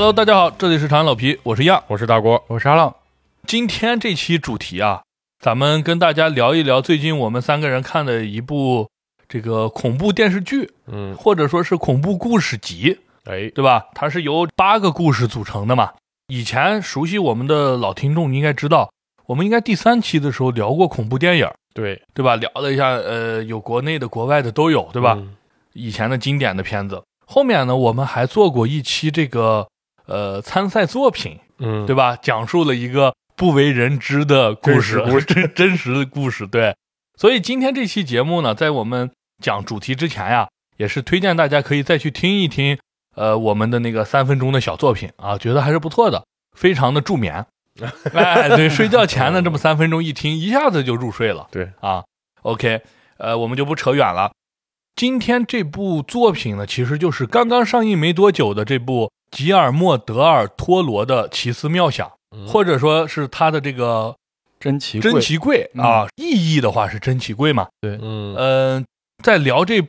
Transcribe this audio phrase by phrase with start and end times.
[0.00, 1.84] Hello，大家好，这里是长安老皮，我是样。
[1.86, 2.96] 我是大郭，我是阿浪，
[3.46, 5.02] 今天这期主题啊，
[5.38, 8.88] 咱们跟大家聊一聊最近我们三个人看的一部
[9.28, 13.88] 这个恐怖电视剧，嗯，或者说是恐怖故事集，哎，对吧？
[13.94, 15.90] 它是由八个故事组成的嘛。
[16.28, 18.90] 以前熟悉我们的老听众应该知道，
[19.26, 22.36] 我们应该第三期的时候聊过恐怖电影，对，对吧？
[22.36, 25.12] 聊了一下，呃，有国内的、国外的都有，对吧？
[25.18, 25.36] 嗯
[25.74, 27.02] 以前的经典的片子。
[27.26, 29.68] 后面呢，我们还做过一期这个
[30.10, 32.16] 呃参赛作品，嗯，对吧？
[32.16, 36.46] 讲述了一个不为人知的故事，真 真实的故事。
[36.46, 36.76] 对，
[37.16, 39.10] 所以今天这期节目呢，在我们
[39.42, 42.78] 讲主题之前呀，也是推荐大家可以再去听一听，
[43.14, 46.24] 呃，我们的那个三分钟的小作品啊，觉得还是不错的，
[46.56, 47.46] 非常的助眠。
[48.12, 51.46] 哎，对，睡觉前呢，这么三分钟一听，一下子就入睡了。
[51.52, 52.02] 对啊
[52.42, 52.82] ，OK，
[53.16, 54.32] 呃，我们就不扯远了。
[54.96, 62.46] 今天这部作品呢，其实就是刚刚上映没多久的这部吉尔莫·德尔托罗的《奇思妙想》，嗯。
[62.46, 64.14] 或者说是他的这个
[64.58, 65.84] 珍奇珍奇柜嗯。
[65.84, 67.68] 啊，意义的话是珍奇柜嘛。
[67.82, 68.86] 嗯，嗯、
[69.22, 69.80] 在聊这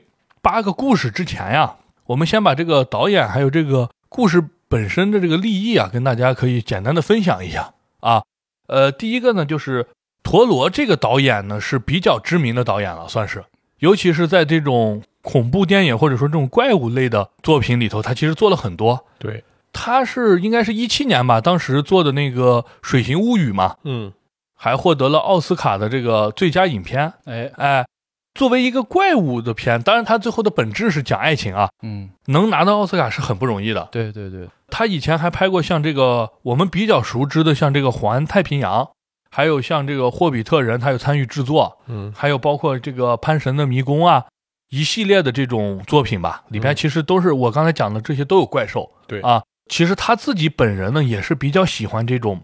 [0.42, 1.76] 八个故事之前呀，
[2.06, 8.24] 我们先把这个导演还有这个故事本身的这个立意啊，跟大家可以简单的分享一下啊。
[8.68, 9.88] 呃，第一个呢，就是
[10.24, 13.44] 陀螺这个导演呢是比较知名的导演了，算是，
[13.80, 19.06] 尤其是在这种恐怖电影或者说这种怪物类的作品里头，他其实做了很多。
[19.20, 24.12] 对，他是应该是一七年吧，当时做的那个《水形物语》嘛，嗯，
[24.56, 27.14] 还获得了奥斯卡的这个最佳影片。
[27.26, 27.86] 哎，哎，
[28.34, 33.88] 作为一个怪物的片，当然他最后的本质是讲爱情啊，嗯，能拿到奥斯卡是很不容易的。
[33.92, 38.84] 对对对，他以前还拍过像这个我们比较熟知的，像这个《环太平洋》，
[39.30, 44.26] 还有像这个《霍比特人》，他有参与制作，嗯，还有包括这个《潘神的迷宫》啊，
[44.72, 48.90] 一系列的这种作品吧，里边嗯其实都是我刚才讲的这些都有怪兽。
[49.06, 52.42] 对啊，其实他自己本人呢也是比较喜欢这种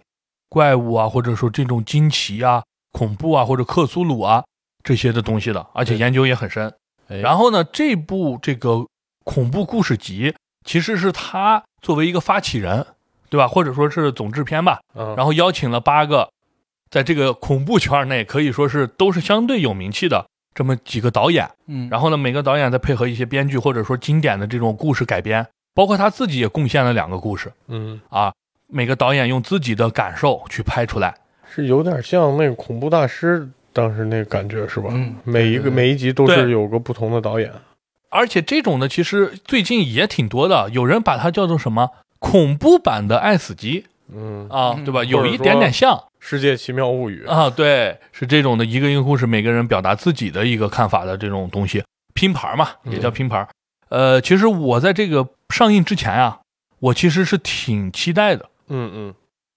[0.50, 2.62] 怪物啊，或者说这种惊奇啊、
[2.92, 4.44] 恐怖啊，或者克苏鲁啊
[4.84, 6.72] 这些的东西的，而且研究也很深。
[7.08, 8.86] 哎然后呢，这部这个
[9.24, 10.36] 恐怖故事集
[10.66, 12.86] 其实是他作为一个发起人，
[13.30, 13.48] 对吧？
[13.48, 16.30] 或者说是总制片吧，嗯，然后邀请了八个
[16.90, 20.28] 在这个恐怖圈内可以说是都是相对有名气的
[20.58, 21.48] 这么几个导演。
[21.68, 25.46] 嗯，然后呢，每个导演再配合一些编剧或者说经典的这种故事改编，
[25.76, 27.52] 包括他自己也贡献了两个故事。
[27.68, 28.34] 嗯，啊。
[28.70, 31.16] 每个导演用自己的感受去拍出来，
[31.50, 34.90] 是有点像那个恐怖大师当时那个感觉是吧？
[34.92, 35.16] 嗯。
[35.24, 37.50] 每一个每一集都是有个不同的导演，
[38.10, 43.86] 而且这种的其实最近也挺多的，有人把它叫做什么恐怖版的爱死机。
[44.14, 44.84] 嗯，啊，嗯。
[44.84, 45.02] 对吧？
[45.06, 51.82] 有一点点像世界奇妙物语，啊，对，是这种的一个一个故事，每个人表达自己的一个看法的这种东西，
[52.14, 53.48] 拼盘嘛，也叫拼盘。
[53.88, 56.42] 呃，其实我在这个上映之前啊，
[56.80, 58.50] 我其实是挺期待的。
[58.68, 59.14] 嗯嗯，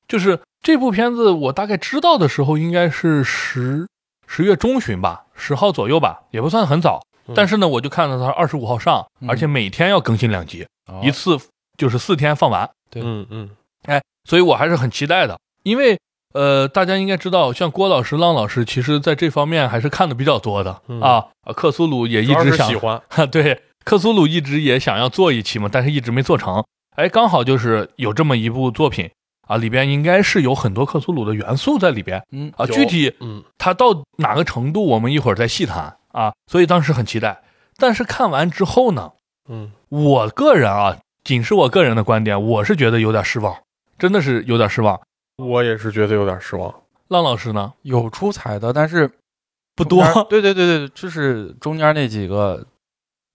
[0.07, 3.89] 就是这部片子，我大概知道的时候应该是十
[4.29, 7.01] 十月中旬吧，十号左右吧，也不算很早。
[7.27, 11.37] 嗯但是呢，我就看到它二十五号上，嗯而且每天要更新两集，哦一次
[11.77, 13.51] 就是四天放完，对嗯嗯，
[13.87, 15.37] 哎所以我还是很期待的。
[15.65, 15.99] 因为
[16.33, 21.27] 呃，大家应该知道，像郭老师、浪老师，其实在这方面还是看的比较多的、嗯啊。
[21.43, 26.65] 啊，克苏鲁也一直想喜欢，哈， 对，克苏鲁一直也想要做一期嘛，但是一直没做成。
[26.97, 29.11] 哎，刚好就是有这么一部作品
[29.49, 32.67] 啊，里边应该是有很多克苏鲁的元素在里边嗯啊。
[32.67, 33.87] 具体嗯它到
[34.19, 36.33] 哪个程度，我们一会儿再细谈啊。
[36.47, 37.43] 所以当时很期待，
[37.77, 39.13] 但是看完之后呢，
[39.49, 43.57] 嗯我个人啊，仅是我个人的观点，我是觉得有点失望，
[43.99, 45.01] 真的是有点失望。
[45.41, 46.73] 我也是觉得有点失望，
[47.09, 49.11] 浪老师呢，有出彩的，但是
[49.75, 50.05] 不多。
[50.29, 52.65] 对对对对，就是中间那几个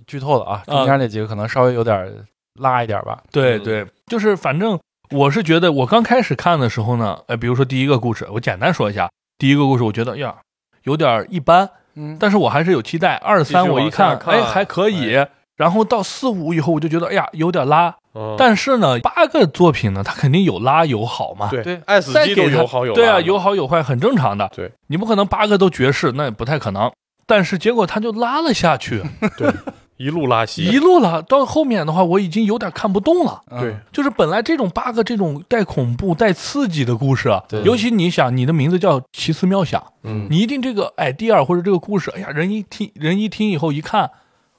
[0.05, 2.25] 剧透了啊，中间那几个可能稍微有点
[2.59, 3.19] 拉一点吧。
[3.23, 3.27] 嗯。
[3.31, 4.79] 对对，就是反正
[5.11, 10.35] 我是觉得，我刚开始看的时候呢，呃，比如说第一个故事，我简单说一下，第一个故事我觉得呀
[10.83, 13.15] 有点一般，嗯，但是我还是有期待。
[13.15, 15.25] 二三我一看哎还可以，
[15.55, 21.49] 然后到四五以后我就觉得哎呀有点拉，嗯，但是呢八个作品呢，它肯定有拉有好嘛。
[21.49, 24.49] 对对爱死机有好有对啊，有好有坏，很正常的。
[24.55, 26.91] 对，你不可能八个都绝世，那也不太可能。
[27.27, 29.03] 但是结果他就拉了下去，
[29.35, 29.51] 对，
[29.97, 33.41] 一路拉稀，一路拉到后面的话，我已经有点看不动了。
[33.49, 33.59] 嗯。
[33.59, 37.63] 对，就是本来这种 bug 这种带恐怖带刺激的故事啊，对。
[37.63, 40.27] 尤其你想你的名字叫奇思妙想，嗯。
[40.29, 44.03] 你一定这个 idea 或者这个故事，哎呀，人一听人一听以后一看，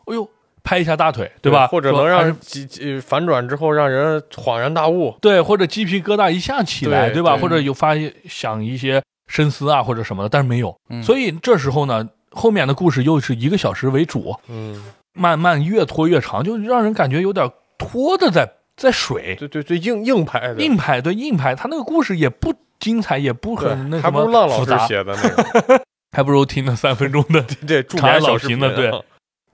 [0.07, 0.29] 哎呦，
[0.67, 1.69] 拍一下大腿，对吧？
[1.69, 7.37] 或者能让几几反转之后让人恍然大悟，对，或者鸡皮疙瘩一下起来，对吧？
[7.37, 7.43] 对。
[7.43, 7.95] 或者有发
[8.29, 11.01] 想一些深思啊或者什么的，但是没有，嗯。
[11.05, 14.83] 所以这时候呢，后面的故事又是一个小时为主，嗯，
[15.15, 17.49] 慢慢越拖越长，就让人感觉有点
[17.79, 23.55] 拖的在在水对对对，硬硬拍的，硬拍，对硬拍，他那个故事也不精彩，也不
[23.89, 25.29] 那还什么不如浪老师，写的那
[25.63, 25.81] 个，
[26.11, 27.41] 还不如听那三分钟的。
[27.65, 28.91] 对，助长安眠小视老评的对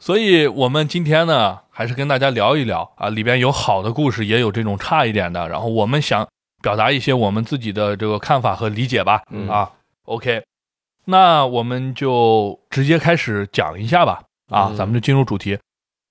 [0.03, 5.49] 所以我们今天呢，还是跟大家聊一聊啊，里边有好的故事，也有这种差一点的。
[5.49, 6.27] 然后我们想
[6.61, 9.23] 表达一些我们自己的这个看法和理解吧。
[9.31, 9.71] 嗯啊
[10.07, 10.43] ，OK，
[11.05, 14.21] 那我们就直接开始讲一下吧。
[14.51, 15.57] 啊，嗯咱们就进入主题。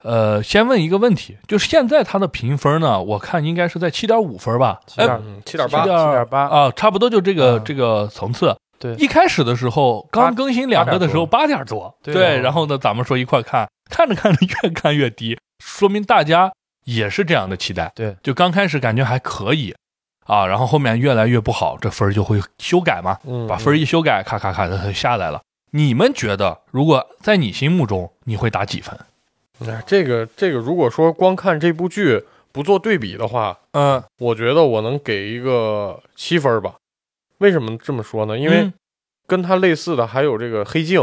[0.06, 4.80] 呃，先问一个问题，就是现在它的评分呢，我看应该是在七点五分吧？
[4.88, 8.56] 七点七点八，七点八，7.8啊，差不多就这个、嗯这个层次。
[8.80, 16.52] 对一开始的时候刚更新两个的时候八点多，对然后呢，咱们说一块看，看着看着越看越低，说明大家
[16.86, 17.92] 也是这样的期待。
[17.94, 19.76] 对，就刚开始感觉还可以
[20.26, 25.42] 啊，然后后面越来越不好，这分儿就会修改嘛，嗯，把分儿一修改，咔咔咔的它就下来了。
[25.72, 28.98] 你们觉得，如果在你心目中，你会打几分？
[29.60, 36.76] 那，这个这个，如果说光看这部剧不做对比的话，嗯，我觉得我能给一个七分吧。
[37.38, 38.38] 为什么这么说呢？
[38.38, 38.74] 因为嗯
[39.28, 41.00] 跟它类似的还有这个《黑镜》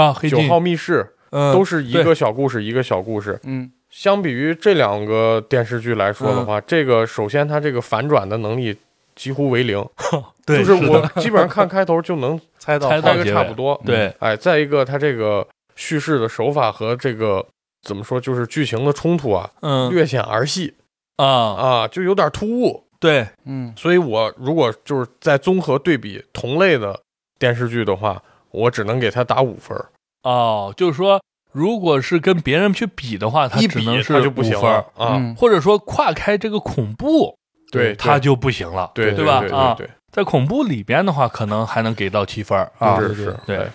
[0.00, 1.02] 啊，黑《九镜号密室》，
[1.32, 3.38] 嗯都是一个小故事一个小故事。
[3.44, 8.76] 嗯，相比于这两个电视剧来说嗯的话，这个首先它这个反转的能力
[9.16, 9.84] 几乎为零，
[10.46, 13.78] 对就是我 基本上看开头就能猜到猜个差不多。
[13.84, 17.44] 对，哎，再一个，它这个叙事的手法和这个
[17.82, 19.90] 怎么说，就是剧情的冲突啊，嗯。
[19.90, 20.74] 略显儿戏。
[21.16, 22.84] 啊，啊，就有点突兀。
[22.98, 23.72] 对，嗯。
[23.76, 26.98] 所以我如果就是在综合对比同类的
[27.38, 29.86] 电视剧的话，我只能给它打五分儿，
[30.22, 31.20] 哦，就是说，
[31.52, 35.16] 如果是跟别人去比的话，他一比只能是它就不行5分啊。
[35.16, 37.36] 嗯或者说跨开这个恐怖，
[37.70, 38.90] 对，他就不行了。
[38.94, 42.98] 对对吧对啊对在恐怖里边的话，可能还能给到七分儿啊。
[43.00, 43.70] 是是，对哎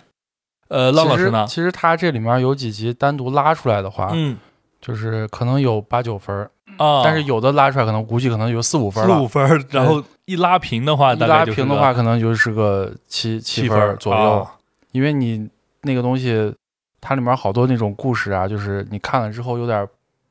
[0.69, 1.55] 呃，浪老师呢其？
[1.61, 4.37] 实他这里面有几集单独拉出来的话，嗯
[4.79, 9.27] 就是可能有八九分儿，啊，但是有的拉出来可能估计可能有四五分儿了四五。
[9.27, 14.51] 分儿，然后一拉平的话，一大概就是个拉平的话，可能就是个七七分儿左右，啊
[14.91, 15.49] 因为你
[15.87, 16.53] 那个东西，
[17.01, 19.87] 它里面好多那种故事啊，就是你看了之后有点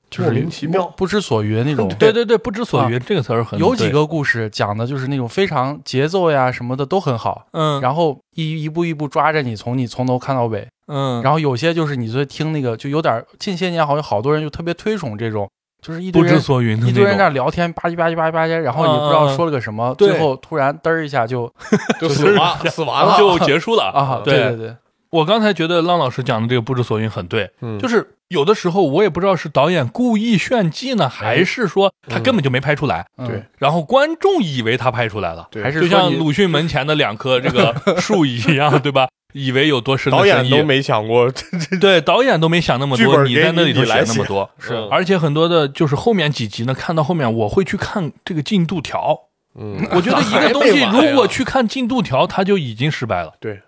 [0.08, 1.88] 就是莫名其妙不知所云那种。
[1.98, 10.68] 对对对，不知所云这个词儿很有几个故事讲的就是那种非常节奏呀什么的都很好，嗯，然后一一步一步抓着你，从你从头看到尾。
[10.88, 15.50] 嗯，然后有些就是你在听那个，就有点儿近些年好像好多人就特别推崇这种，
[15.82, 21.52] 就是一堆人不知所云的一堆人在聊天，吧唧吧唧吧唧吧唧，然后也不知道说了个什么，对最后突然嘚儿一下就
[22.00, 24.76] 就死完死完了，就结束了啊，对对对对，
[25.16, 39.08] 我刚才觉得浪老师讲的这个不知所云很对，嗯，就是有的时候我也不知道是导演故意炫技呢，还是说他根本就没拍出来，嗯对然后观众以为他拍出来了，对就还是就像鲁迅门前的两棵这个树一样，对吧？
[39.32, 41.30] 以为有多深的导演都，没想过，
[41.78, 49.14] 对，导演都没想那么多，你在那里头来那么多，是而且很多的就是后面几集呢，看到后面我会去看这个进度条，
[49.58, 53.34] 嗯，我觉得一个东西如果去看进度条，它就已经失败了。
[53.38, 53.60] 对，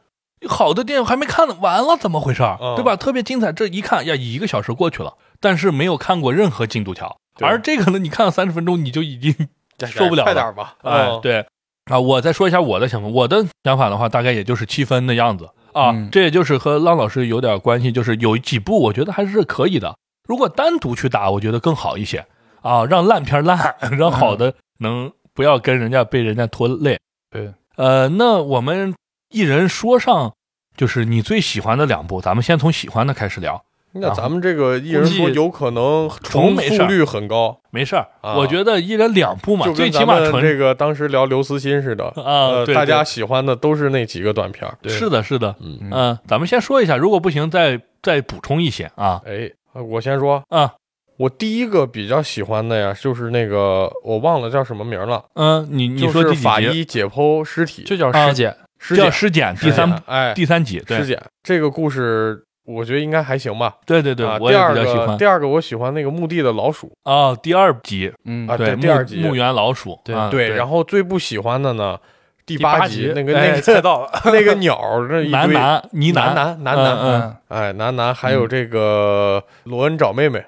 [0.47, 2.59] 好的电影还没看完了，怎么回事儿？
[2.61, 2.95] 嗯对吧？
[2.97, 7.19] 特别精彩，这一看呀，一个小时过去了，但是没有看过任何进度条。
[7.41, 9.35] 而这个呢，你看了三十分钟，你就已经
[9.87, 11.47] 受不了了快点吧，嗯，哎对
[11.87, 11.99] 啊。
[11.99, 15.91] 我再说一下我的想法，我的想法的话，大概也就是七分的样子啊。
[15.91, 19.97] 嗯这也就是和浪老师有点关系，就是有几部我觉得还是可以的。
[20.29, 22.27] 如果单独去打，我觉得更好一些
[22.63, 26.99] 啊，让烂片烂， 让好的能不要跟人家被人家拖累。
[27.31, 28.95] 对，呃，那我们
[29.31, 30.35] 一人说上，
[30.77, 33.63] 就是你最喜欢的两部，咱们先从喜欢的开始聊。
[33.93, 44.77] 那咱们这个一人说有可能重复率很高，没事儿，啊我觉得一人两部嘛，就最起码纯这个当时聊刘慈欣似的，啊，呃，对大家对喜欢的都是那几个短片儿。
[44.83, 50.75] 对是的，是的，嗯，嗯嗯，咱们先说一下，如果不行再再补充一些啊哎，呃我先说，啊
[51.17, 56.43] 我第一个比较喜欢的呀，就是那个我忘了叫什么名了，嗯，你你就是说第几集？
[56.45, 58.55] 法医解剖尸体，就叫啊尸检。
[58.97, 63.75] 叫尸检尸检第三检哎，第三集，对尸检这个故事，我觉得应该还行吧。
[63.87, 71.99] 对对对啊，，我也第二比较喜欢个第二个我喜欢那个墓地的老鼠，哦，第二集嗯啊对对第二集墓墓园老鼠，对啊对，然后最不喜欢的呢，
[72.47, 74.11] 第第八集集那个那个哎猜到了。
[74.27, 80.45] 那个鸟儿那一堆男男呢男男男男哎，男男还有这个罗恩找妹妹，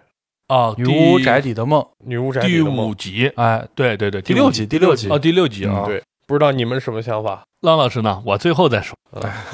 [0.48, 5.18] 啊，女巫宅邸的梦，女巫宅第里的梦第五，集，哎，对对对，第六集，第六集哦，。
[5.18, 7.42] 第六集啊嗯，对，不知道你们什么想法？
[7.62, 8.22] 浪老师呢？
[8.24, 8.96] 我最后再说。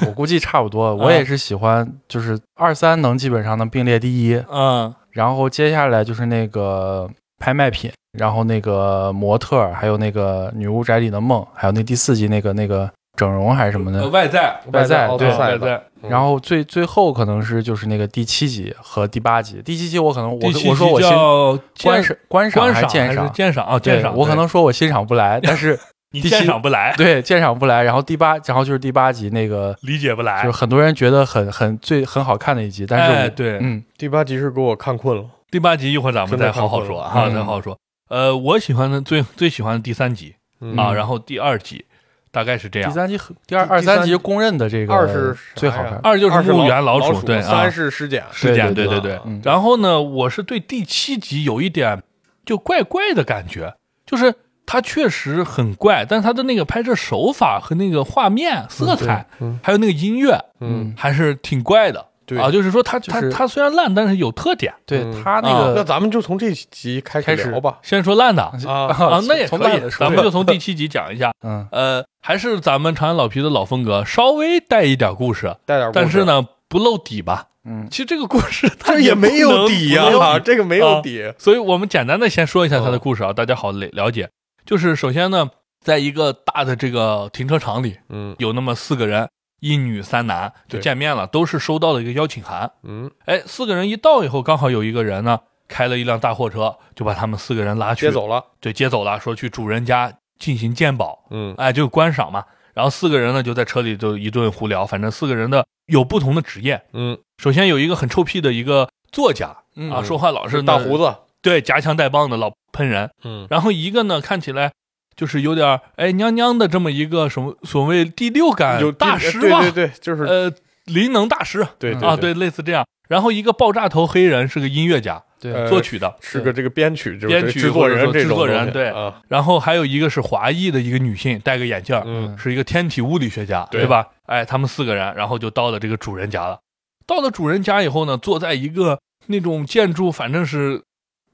[0.05, 0.93] 我估计差不多。
[0.93, 14.09] 我也是喜欢，就是二三能基本上能并列第一，嗯然后接下来就是那个拍卖品，然后那个模特，还有那个女巫宅里的梦，还有那第四集那个那个整容还是什么呃的。
[14.09, 19.59] 外在外在对外在，嗯然后最最后可能是就是那个第七集和第八集。
[19.65, 23.79] 第七集我可能我我说我欣叫观赏观赏观赏还是鉴赏，鉴赏啊？
[23.79, 25.77] 对鉴赏，我可能说我欣赏不来，但是
[26.11, 27.83] 你鉴赏不来，对鉴赏不来。
[27.83, 30.41] 然后第八，然后就是第八集那个，理解不来。
[30.43, 30.57] 就是。
[30.57, 37.33] 很多人觉得很很最很好看的一集，但是我、哎，对，嗯，第八集是给我看困了，第八集一会儿咱们再好好说哈，嗯。
[37.33, 37.77] 再好好说。
[38.09, 40.77] 呃，我喜欢的最最喜欢的第三集嗯。
[40.77, 41.83] 啊，然后第二集
[42.31, 42.89] 大概是这样。
[42.89, 45.99] 第三集和第二二三集公认的这个二是最好看。
[46.03, 47.41] 二就是墓园老鼠，对啊。
[47.41, 49.11] 三，是尸检，尸检，对对对对。
[49.17, 49.21] 对。
[49.25, 49.41] 嗯。
[49.43, 52.01] 然后呢，我是对第七集有一点
[52.45, 54.33] 就怪怪的感觉，就是
[54.67, 62.05] 它确实很怪，但它的那个拍摄手法和那个画面色彩，嗯还有那个音乐，嗯，还是挺怪的。
[62.27, 64.73] 对啊，就是说它就是它它虽然烂，但是有特点。
[64.85, 67.77] 对嗯啊他那个、那咱们就从这集开开始始聊吧。
[67.81, 71.31] 先说烂的啊啊，那也可以从烂的，说咱们就从第七集讲一下。
[71.41, 77.45] 嗯呃，还是咱们长安老皮的老风格，稍微带一点故事，带点，但是，呢不露底吧。
[77.63, 81.33] 嗯其实这个故事它这也没有底呀、这个没有啊底。
[81.37, 84.29] 所以我们简单的先说一下他的故事啊，大家好了了解。
[84.67, 89.29] 就是首先呢，在一个大的这个停车场里，嗯有那么四个人，
[89.61, 92.69] 一女三男就见面了，都是收到了一个邀请函。
[92.83, 98.43] 嗯，哎，四个人一到以后，刚好有一个人呢开了一辆大货车，就把他们四个人拉去接，走了。
[98.59, 102.43] 对，接走了，说去主人家进行鉴宝，嗯哎，就观赏嘛。
[102.73, 106.83] 然后四个人呢就在车里就一顿胡聊，反正四个人的有不同的职业。
[106.91, 111.15] 嗯，首先有一个很臭屁的一个作家嗯啊，说话老是大胡，子。
[111.41, 113.09] 对，夹枪带棒的老喷人。
[113.23, 114.71] 嗯然后一个呢看起来
[115.15, 120.51] 就是有点儿哎娘娘的这么一个什么所谓第六感有大师吧，对对对，就是呃，
[120.85, 122.85] 灵能大师对嗯啊，对，类似这样。
[123.07, 126.13] 然后一个爆炸头黑人是个音乐家，对、呃作曲的。
[126.19, 134.05] 是个这个编曲，就是编曲制作人这种制作人对啊，然后还有一个是华裔的一个女性，戴个眼镜，嗯是一个天体物理学家，对对吧？
[134.25, 136.59] 哎，他们四个人，然后就到了这个主人家了。
[137.05, 140.83] 到了主人家以后呢，坐在一个那种建筑，反正是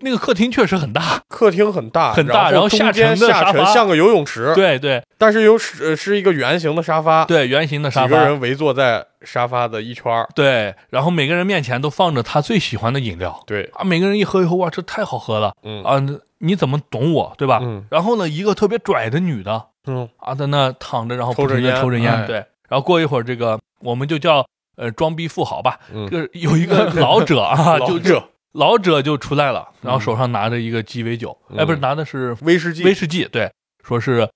[0.03, 3.53] 那个客厅确实很大，客厅很大，很大然后下沉的沙发。
[3.53, 5.01] 沉像个游泳池，对对。
[5.17, 13.41] 但是有是呃是一个圆形的沙发，对，圆形的沙发，个人围坐在沙发的一圈儿，对，然后每个人面前都放着他最喜欢的饮料。
[13.47, 15.53] 对，啊，每个人一喝以后，哇，这太好喝了。
[15.63, 15.83] 嗯。
[15.83, 16.01] 啊！
[16.39, 17.59] 你怎么懂我，对吧？
[17.63, 17.85] 嗯。
[17.89, 19.67] 然后呢，一个特别拽的女的。
[19.87, 20.09] 嗯。
[20.17, 21.79] 啊，在那躺着，然后抽着烟。
[21.79, 22.27] 抽着烟，哎。
[22.27, 22.35] 对。
[22.67, 24.45] 然后过一会儿，这个我们就叫
[24.75, 26.05] 呃装逼富豪吧，嗯。
[26.11, 31.57] 这个有一个老者啊，就 老者老者就出来了，然后手上拿着一个鸡尾酒，嗯。
[31.57, 33.51] 哎，不是拿的是威士忌，威士忌，对，
[33.83, 34.27] 说是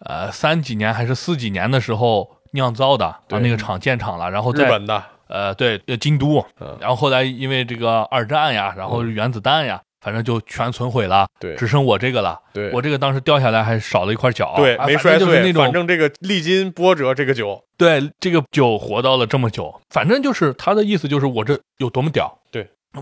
[0.00, 6.76] 呃三几年还是四几年的时候酿造的，啊，那个厂建厂了，然后在日本的，呃对呃京都，嗯。
[6.80, 11.56] 然后后来因为这个二战呀，然后原子弹呀，反正就全损毁了，对。
[11.56, 12.40] 只剩我这个了。
[12.52, 22.43] 对，我这个当时掉下来还少了一块角，对没摔碎，那种反正这个历经波折，这个酒，对这个酒活到了这么久，反正就是他的意思就是我这有多么屌，对，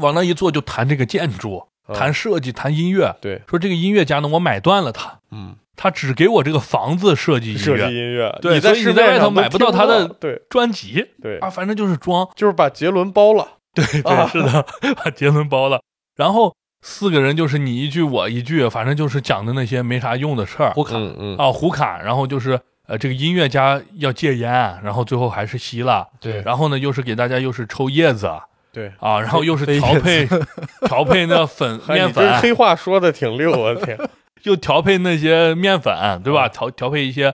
[0.00, 1.94] 往那一坐就谈这个建筑，嗯。
[1.94, 15.82] 谈设计，谈音乐，对，说这个音乐家呢，我买断了他，嗯，他只给我这个房子设计音设计乐音乐，对你在所以你在外头买不到他的对专辑对啊，，反正就是装，就是把杰伦包了，对啊对，是的， 把杰伦包了，
[16.16, 20.70] 然后四个人就是你一句我一句，反正就是讲的那些没啥用的事儿。
[20.72, 24.50] 胡侃，嗯嗯，啊，胡侃，然后就是呃这个音乐家要戒烟，
[24.82, 26.40] 然后最后还是吸了，对。
[26.42, 28.30] 然后呢又是给大家又是抽叶子
[28.72, 30.26] 对，啊，然后又是调配
[30.86, 33.98] 调配那粉 哎面粉，黑话说的挺溜，我的天，
[34.44, 35.92] 又调配那些面粉，
[36.24, 36.48] 对吧？
[36.48, 37.32] 调调配一些。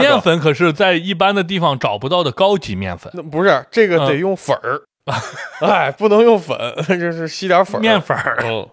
[0.00, 4.82] 面粉可是在一般的地方找不到的高级面粉，那不是这个得嗯用粉儿，
[5.60, 8.38] 哎，不能用粉，就是吸点粉儿面粉儿。
[8.42, 8.68] 嗯，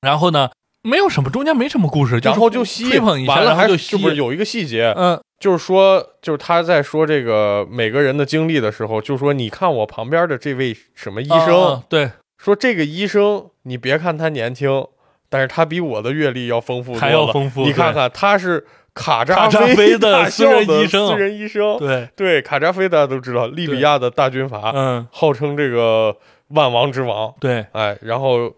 [0.00, 0.50] 然后呢，
[0.82, 3.96] 没有什么，中间没什么故事，然后就吸，吹捧一下，完了还就吸。
[3.96, 14.86] 不是有一个细节，嗯，就是说，就是他在说这个每个人的经历的时候，就说你看我旁边的这位什么医生，啊对，说这个医生，你别看他年轻，
[15.28, 21.06] 但是他比我的阅历要丰富多了，还要丰富你看看，他是卡扎卡扎菲的私人医生。
[21.08, 26.16] 私人医生，对，对，卡扎菲大家都知道，利比亚的大军阀，嗯，号称这个
[26.48, 28.50] 万王之王，对，哎，然后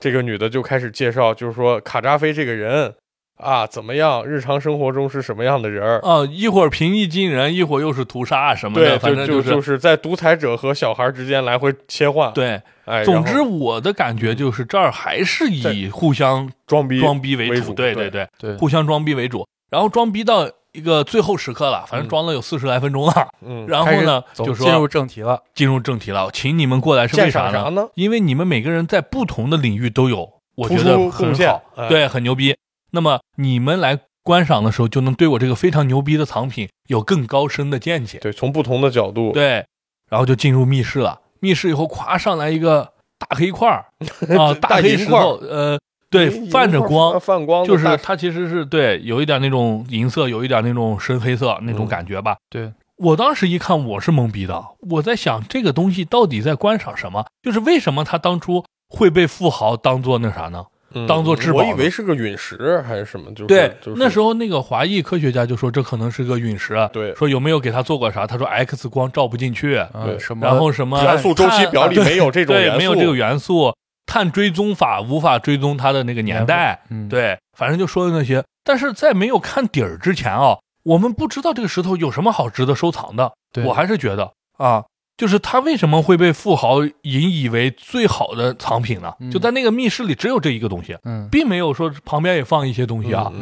[0.00, 2.92] 这个女的就开始介绍，就是说卡扎菲这个人
[3.36, 6.00] 啊怎么样，日常生活中是什么样的人儿。
[6.00, 12.60] 啊，一会儿平易近人，一会儿又是屠杀什么，的，反正就就是是在独裁者和小孩之间来回切换。，对。
[12.86, 19.44] 哎，总之，我的感觉就是这儿还是以互相装逼装逼为主，对对对，对，互相装逼为主。
[19.68, 23.28] 然后装逼到一个最后时刻了，反正嗯装了有四十来分钟了。
[23.44, 27.64] 嗯，然后呢，就说进入正题了，进入正题了，请你们过来是为啥呢？
[27.64, 27.88] 啥呢？
[27.96, 32.54] 因为你们每个人在不同的领域都有，我觉得贡献很好，哎对，很牛逼。
[32.96, 38.18] 那么你们来观赏的时候，就能对我这个非常牛逼的藏品有更高深的见解。
[38.18, 39.66] 对，从不同的角度，对，
[40.10, 41.20] 然后就进入密室了。
[41.40, 43.84] 密室以后，咵上来一个大黑块儿
[44.36, 52.36] 啊，大黑石头，呃，对，泛着光，泛光就是它其实是对，有一点那种银色，有一点那种深黑色那种嗯感觉吧。
[52.48, 57.26] 对，我当时一看，我是懵逼的，我在想这个东西到底在观赏什么？
[57.42, 60.64] 就是为什么他当初会被富豪当做那啥呢？
[60.96, 68.26] 嗯当作至宝我以为是个陨石还是什么，就是对，就是那时候那个华裔科学家就说这可能是个陨石，啊对说有没有给他做过啥？
[68.26, 69.74] 他说 X 光照不进去，
[70.18, 73.74] 什么，然后什么元素周期表里没有这种元对，素，没有这个元素，
[74.06, 78.42] 碳追踪法无法追踪它的那个年代，嗯，对，反正就说的那些。
[78.64, 83.32] 但是在没有看底儿之前啊，我们不知道这个石头有什么好值得收藏的。
[83.52, 84.84] 对我还是觉得啊，
[85.16, 89.14] 就是它为什么会被富豪引以为最好的藏品呢？
[89.20, 93.32] 嗯就在那个密室里只有这一个东西，嗯并没有说旁边也放一些东西啊。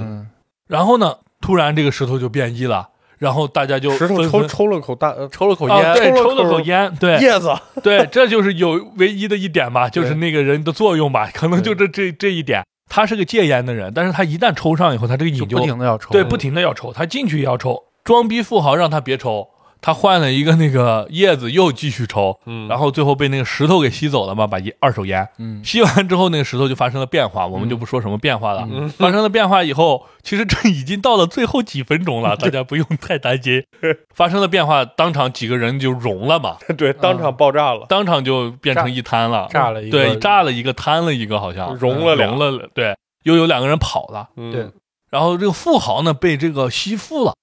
[0.66, 2.88] 然后呢，突然这个石头就变异了，
[3.18, 7.52] 然后大家就石头抽抽了口大呃抽了口啊，烟，对，抽抽了口烟，对，叶子，
[7.82, 12.64] 对，这就是有唯一的一点吧，就是那个人的作用吧，可能就这这这一点。
[12.88, 17.82] 他是个戒烟的人，但是他一旦抽上以后，他这个瘾就不停的要抽，对不停的要抽，他进去也要抽。
[18.04, 19.48] 装逼富豪让他别抽，
[19.84, 22.66] 他换了一个那个叶子又继续抽，嗯。
[22.68, 25.28] 然后最后被那个石头给吸走了嘛，把一二手烟。
[25.36, 25.62] 嗯。
[25.62, 28.66] 吸完之后，那个石头就发生了变化，我们就不说什么变化了。
[28.72, 28.88] 嗯。
[28.96, 33.62] 发生了变化以后，其实这已经到了最后几分钟了， 大家不用太担心。
[34.16, 41.74] 发生了变化，当场几个人就融了嘛，对，当场爆炸了，当场就变成一滩了，炸了一个对，炸了一个，瘫了一个，好像。
[41.74, 44.50] 融了融了，对，又有两个人跑了，嗯。
[44.50, 44.66] 对。
[45.10, 47.34] 然后这个富豪呢被这个吸附了，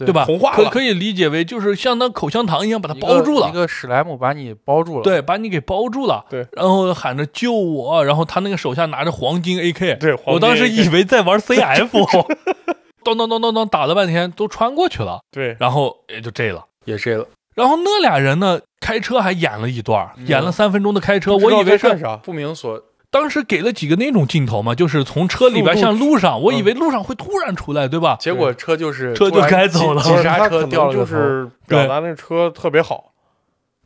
[0.00, 0.24] 对对吧？
[0.24, 11.88] 同化了可可以理解为就是像当口香糖一样把它包住了，一个史莱姆把你包住了，对，把你给包住了，对，然后喊着救我，然后他那个手下拿着黄金 AK，对黄金我当时以为在玩 CF，
[13.04, 16.64] 咚咚咚咚咚打了半天都穿过去了，对，然后也就这了。
[16.86, 28.16] 也这了，然后那俩人呢，开车还演了一段，嗯演了三分钟的开车，我以为是啥，不明所当时给了几个那种镜头嘛，就是从车里边向路上，我以嗯为路上会突然出来，对吧？
[28.20, 30.02] 结果车就是车就突然开走了。
[30.02, 33.12] 急急刹车掉了个头，是表达那车特别好，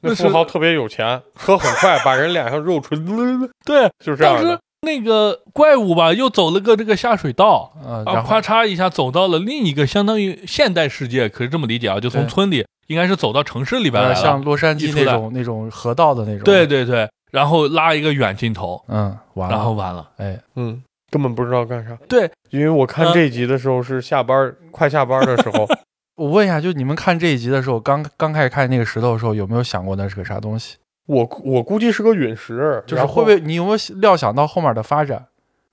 [0.02, 2.98] 那富豪特别有钱，车很快，把人脸上肉锤，
[3.64, 4.60] 对，当 时就是这样的。
[4.82, 14.14] 那个怪物吧，又走了个这个下水道，嗯，啊，咔嚓一下走到了另一个相当于现代世界，可以这么理解啊，就从村里应该是走到城市里边来了。
[14.14, 20.08] 呃像洛杉矶那种那种河道的那种，对，对对，然后拉一个远镜头，嗯，完了，然后完了。
[20.18, 21.98] 哎，嗯，根本不知道干啥。
[22.08, 25.66] 对，因为我看嗯这一集的时候是下班快下班的时候，
[26.14, 30.76] 我问一下，就你们看这一集的时候，刚刚开始看那个石头的时候，有没有想过那是个啥东西？
[31.06, 35.26] 我我估计是个陨石，就是会不会你有没有料想到后面的发展？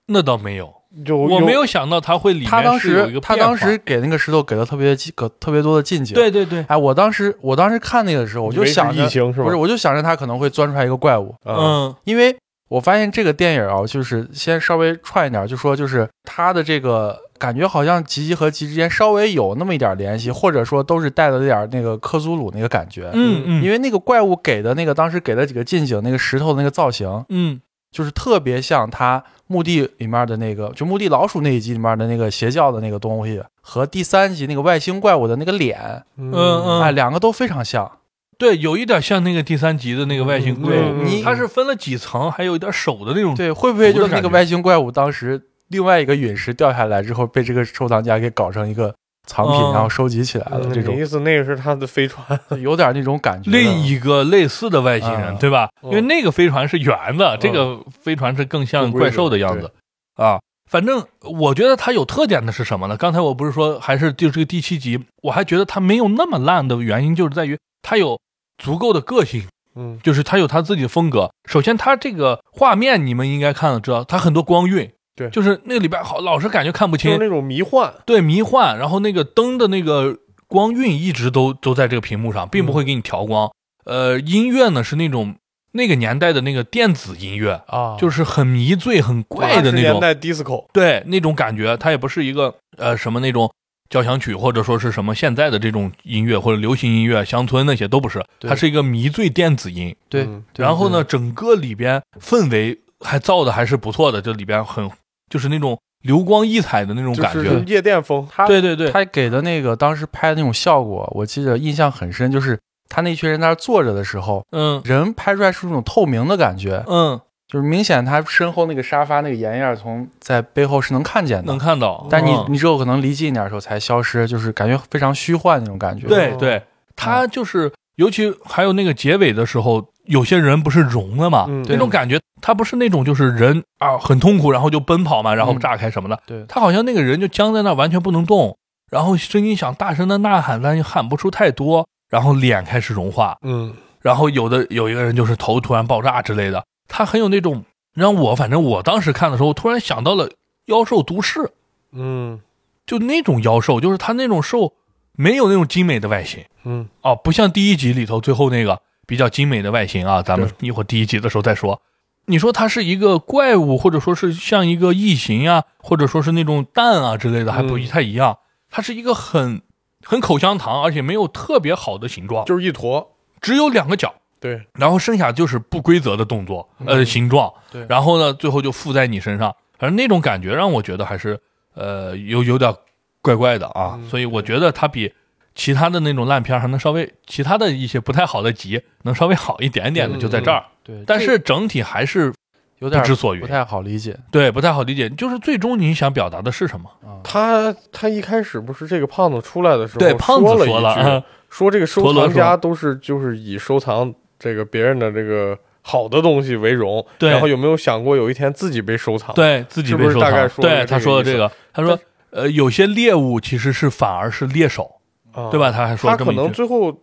[0.08, 0.74] 那倒没有，
[1.06, 9.06] 就我没有想到他会里面他当时他当时给那个石头给了特别给特别多的近景，，对对对，哎，我当时我当时看那个的时候，我就想着？
[9.32, 11.96] 不是，我就想着他可能会钻出来一个怪物，嗯，嗯。
[12.04, 12.36] 因为
[12.68, 23.10] 我发现这个电影啊，就是先稍微串一点，就说就是他的这个感觉好像吉吉和吉之间稍微有那么一点联系，或者说都是带了点那个克苏鲁那个感觉。
[23.14, 27.60] 嗯嗯，因为那个怪物给的那个当时给了几个近景，那个石头的那个造型，嗯
[27.92, 37.92] 就是特别像他墓地里面的那个，就墓地老鼠那一集里面的那个邪教的那个东西，和第三集那个外星怪物的那个脸，嗯嗯哎，两个都非常像。
[38.38, 43.36] 对，有一点像那个第三集的那个外星怪物，嗯你它是分了几层，还有一点手的那种。
[43.36, 48.96] 对，会不会就是那个外星怪物当时另外一个陨石掉下来之后，被这个收藏家给搞成一个
[49.28, 50.70] 藏品，嗯然后收集起来了？
[50.74, 53.50] 这种嗯意思那个是他的飞船， 有点那种感觉。
[53.52, 55.70] 另一个类似的外星人，嗯对吧？
[55.84, 59.72] 嗯因为那个飞船是圆的，这个飞船是更像怪兽的样子
[60.16, 60.40] 啊。
[60.70, 62.96] 反正我觉得它有特点的是什么呢？
[62.96, 68.18] 刚才我不是说还是就这个第七集，我还觉得它没有那么烂的原因，就是在于它有
[68.58, 69.44] 足够的个性，
[69.76, 71.30] 嗯就是它有它自己的风格。
[71.50, 75.30] 首先，它这个画面你们应该看了知道，它很多光晕，对。
[75.30, 83.52] 就是那个里边好老是感觉看不清，就是那种迷幻，对迷幻，然后那个灯的那个光晕一直都都在这个屏幕上，并不会给你调光。
[83.86, 85.36] 呃，音乐呢是那种
[85.71, 93.52] 那个年代的那个电子音乐，啊，就是是很迷醉、很怪的那种，年代 disco，对那种感觉，它也不是一个呃什么那种
[93.89, 98.50] 交响曲，或者说是什么现在的这种音乐或者流行音乐、乡村那些都不是，对。
[98.50, 99.95] 它是一个迷醉电子音。
[100.10, 104.89] 对然后呢，整个里边氛围还造的还是不错的，这里边很
[105.32, 107.44] 就是那种流光溢彩的那种感觉。
[107.44, 114.80] 就是夜店风，他对对对，他给的那个当时拍的那种效果，我记得印象很深，就是他那群人在那坐着的时候，嗯。
[114.86, 121.44] 人拍出来是那种透明的感觉，嗯，就是明显他身后那个沙发那个岩叶儿从在背后是能看见的。
[121.46, 122.46] 能，看到，但你嗯。
[122.50, 126.06] 你只有可能离近一点的时候才消失，就是感觉非常虚幻那种感觉。
[126.08, 126.62] 哦对对，
[126.96, 136.45] 他就是，尤其还有那个结尾的时候，有些人不是融了嘛，嗯那种感觉，他不是那种就是人啊很痛苦，然后就奔跑嘛，然后炸开什么的，对。
[136.47, 138.58] 他好像那个人就僵在那儿，完全不能动，
[138.91, 143.74] 然后声音想大声的呐喊，但又喊不出太多，然后脸开始融化，嗯。
[144.02, 150.30] 然后有的有一个人就是头突然爆炸之类的，他很有那种让我反正我当时看的时候，突然想到了
[150.65, 151.52] 妖兽都市，
[151.91, 152.39] 嗯。
[152.86, 154.74] 就那种妖兽，就是他那种兽
[155.13, 156.43] 没有那种精美的外形。
[156.63, 156.89] 嗯。
[157.02, 161.82] 哦，不像第一集里头最后那个比较精美的外形啊，咱们一会儿第一集的时候再说。
[162.26, 167.88] 你说它是一个怪物，或者说是像一个异形啊，或者说是那种蛋啊之类的，还不嗯。
[167.88, 168.38] 太一样。
[168.70, 169.64] 它是一个很
[170.06, 177.52] 很口香糖，而且没有特别好的形状，就是一坨，只有两个角，对，然后剩下就是不规则的动作，呃，形状。
[177.72, 177.86] 对。
[177.90, 181.38] 然后呢，最后就附在你身上，反正那种感觉让我觉得还是
[181.74, 182.74] 呃有有点
[183.22, 184.08] 怪怪的啊，嗯。
[184.08, 185.12] 所以我觉得它比
[185.54, 190.64] 其他的那种烂片儿还能稍微其他的一些不太好的集能稍微好一点点的，嗯就在这儿。
[190.84, 192.34] 对，但是整体还是
[192.80, 196.90] 有点不知所云不太好理解对不太好理解，就是最终你想表达的是什么？
[197.04, 197.20] 啊。
[197.24, 210.22] 他他一开始不是这个胖子出来的时候，对，胖子说说了，说这个收藏家都是就是以收藏这个别人的这个好的东西为荣，对然后有没有想过有一天自己被收藏？，对自己被收藏。
[210.22, 212.00] 大概说对，他说的这个，他说
[212.32, 215.01] 呃，有些猎物其实是反而是猎手，
[215.34, 215.72] 啊、对吧？？
[215.72, 216.32] 他还说他可。
[216.32, 216.96] 能最后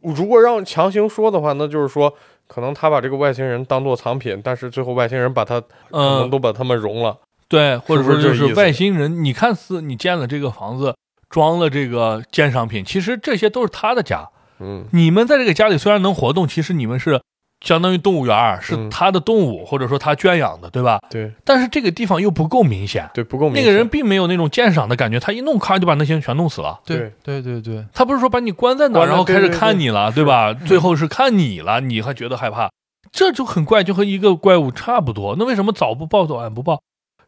[0.00, 2.12] 如果让强行说的话，那就是说。
[2.48, 7.16] 可能他把这个外星人当做藏品，但是最后外星人把他可能嗯，都把他们融了。
[7.48, 10.94] 对，或者说就是外星人，你看似你建了这个房子，
[11.30, 14.28] 装了这个鉴赏品，其实这些都是他的家。
[14.58, 17.22] 嗯你们在这个家里虽然能活动，其实你们是
[17.62, 21.00] 相当于动物园儿，是嗯他的动物，或者说他圈养的，对吧？
[21.08, 23.70] 对但是这个地方又不够明显，对，不够明显那。
[23.70, 26.80] 个人并没有那种鉴赏的感觉，他一弄咔就把那些人全弄死了。
[26.84, 30.52] 对对对对，他不是说把你关在那儿，然后开始对对对看你了，对吧？
[30.52, 32.70] 最后是看你了，你还觉得害怕，
[33.12, 35.36] 这就很怪，就和一个怪物差不多。
[35.38, 36.80] 那为什么早不报晚不报？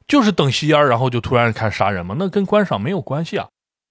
[0.07, 2.15] 就是等吸烟儿，然后就突然开始杀人嘛？
[2.19, 3.47] 那跟观赏没有关系啊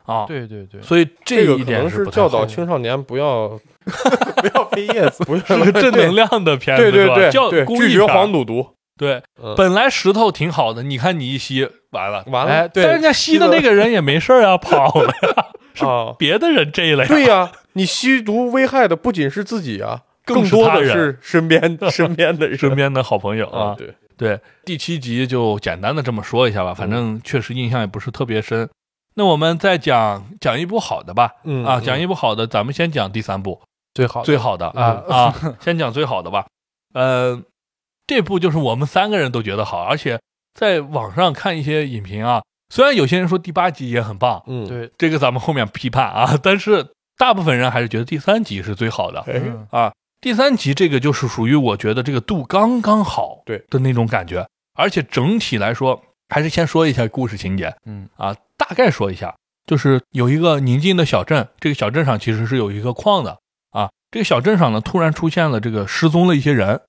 [0.05, 0.25] 啊！
[0.27, 3.59] 对对对，所以这个一点可能是不太教导青少年不要
[4.41, 5.23] 不要飞叶子。
[5.25, 8.67] 不要是个正能量的片子，对对对对，拒绝黄赌毒。
[8.95, 15.07] 对，嗯，本来石头挺好的，你看你一吸完了，完了但人家吸的那个人也没事儿呀，跑了。
[15.07, 15.85] 呀， 是，
[16.19, 17.07] 别的人这了呀。
[17.07, 22.57] 对呀，你吸毒危害的不仅是自己啊，更更多的是身边 身边的人。
[22.57, 28.69] 身边的好朋友啊，对，对，第七集就简单的这么说一下吧，反正确实印象也不是特别深。
[29.15, 33.59] 那我们再讲讲一部好的吧，嗯啊，讲一部好的，咱们先讲第三部
[33.93, 36.45] 最好最好的啊 啊，先讲最好的吧。
[36.93, 37.41] 呃，
[38.07, 40.19] 这部就是我们三个人都觉得好，而且
[40.53, 49.19] 在网上看一些影评啊，虽然有些人说第八集也很棒，嗯，对，这个咱们后面批判啊， 但是大部分人还是觉得第三集是最好的。
[49.21, 49.67] 哎，嗯。
[49.71, 53.63] 啊，第三集这个就是属于我觉得这个度刚刚好对。
[53.69, 57.75] 的那种感觉，而且整体来说，还是先说一下故事情节。
[57.85, 58.09] 嗯。
[58.17, 63.37] 啊，大概说一下，就是有一个宁静的小镇，这个小镇上其实是有一个矿的啊，
[64.13, 66.79] 这个小镇上呢突然出现了这个失踪了一些人，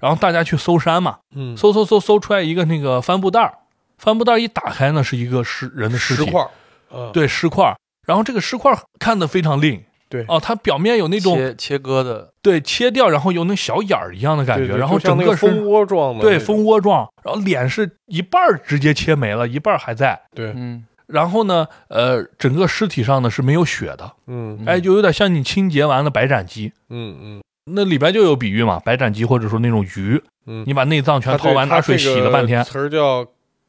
[0.00, 3.54] 然后大家去搜山嘛，嗯，搜搜搜搜出来一个那个帆布袋儿
[3.98, 6.50] 帆布袋儿一打开呢是一个尸人的尸体，石块儿，
[6.92, 9.80] 嗯，对尸块儿，然后这个尸块儿看得非常另。
[10.08, 20.20] 对哦，它表面有那种切切割的，对，切掉，然后有那小眼儿一样的感觉，对对然后整个是蜂窝状的对，蜂窝状，然后脸是一半儿直接切没了，一半儿还在。
[20.34, 24.58] 对，嗯然后呢，呃，整个尸体上呢是没有血的，嗯。
[24.60, 27.42] 嗯哎，就有点像你清洁完了白斩鸡，嗯嗯。
[27.72, 33.26] 那里边就有比喻嘛，白斩鸡或者说那种鱼，嗯，你把内脏全掏完，拿水洗了半天，词儿叫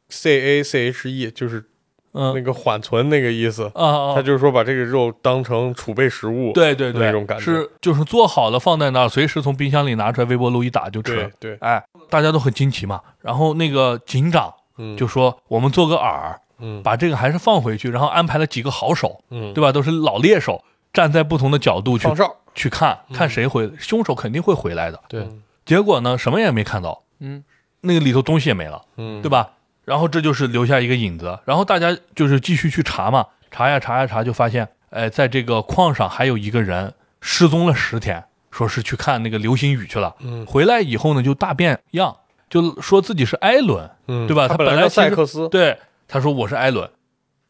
[0.08, 1.60] C A C H E，就是
[2.12, 2.32] 嗯。
[2.34, 3.70] 那嗯个缓存那个意思。
[3.74, 7.44] 啊啊，他就是说把这个肉当成储备食物，对对对，那种感觉。
[7.44, 11.14] 是就是做好了放在那儿，随时从冰箱里拿出来，微波炉一打就吃。
[11.38, 11.56] 对。
[11.56, 13.00] 对，哎，大家都很惊奇嘛。
[13.20, 16.82] 然后那个警长嗯，就说：“我们做个饵，嗯。
[16.82, 19.52] 把这个还是放回去，然后安排了几个好手，嗯。
[19.54, 19.72] 对吧？
[19.72, 23.16] 都是老猎手，站在不同的角度去放哨，去看嗯。
[23.16, 25.00] 看谁回，凶手肯定会回来的。
[25.08, 27.42] 对，嗯结果呢，什么也没看到，嗯。
[27.80, 29.50] 那个里头东西也没了，嗯，对吧？
[29.84, 40.46] 然后这就是留下一个影子，然后大家就是继续去查嘛，查呀查呀查，就发现，哎，在这个矿上还有一个人失踪了十天，说是去看那个流星雨去了，嗯。
[40.46, 42.16] 回来以后呢就大变样，
[42.48, 44.48] 就说自己是艾伦，嗯，对吧？
[44.48, 46.90] 他他来叫本来其实赛克斯，对，他说我是艾伦，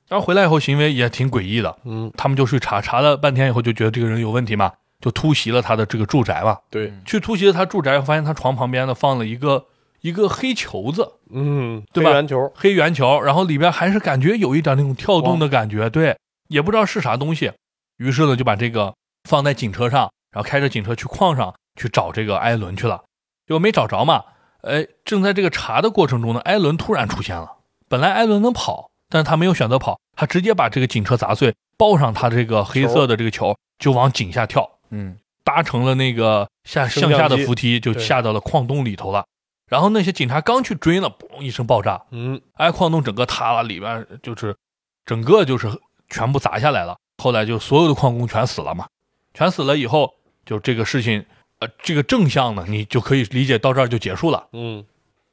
[0.09, 6.59] 然后回来以后行为也挺诡异的，嗯，他们就去查，查了半天以后就觉得这个人有问题嘛，就突袭了他的这个住宅嘛。
[6.71, 7.03] 对，嗯。
[7.05, 9.67] 去突袭了他住宅，发现他床旁边呢放了一个
[10.01, 12.11] 一个黑球子，嗯，对吧？
[12.11, 16.17] 飞圆球，黑圆球，然后里边还是感觉有一点那种跳动的感觉，对，
[16.49, 17.53] 也不知道是啥东西。
[17.97, 18.95] 于是呢，就把这个
[19.29, 23.03] 放在警车上，然后开着警车去矿上去找这个艾伦去了。
[23.47, 24.25] 结果没找着嘛，
[24.63, 27.53] 哎，正在这个查的过程中呢，艾伦突然出现了。
[27.89, 34.79] 本来艾伦能跑，但是他没有选择跑，他直接把这个警车砸碎，抱上他这个黑色的这个球，就往井下跳。
[34.91, 39.27] 嗯搭成了那个下向下的扶梯，就下到了矿洞里头了。
[39.69, 44.57] 然后那些警察刚去追呢，嘣一声爆炸，嗯哎，矿洞整个塌了，里边就是
[45.05, 45.69] 整个就是
[46.09, 46.97] 全部砸下来了。
[47.23, 48.87] 后来就所有的矿工全死了嘛，
[49.35, 50.15] 全死了以后，
[50.47, 51.23] 就这个事情，
[51.59, 54.49] 呃，这个正向呢，你就可以理解到这儿就结束了。
[54.53, 54.83] 嗯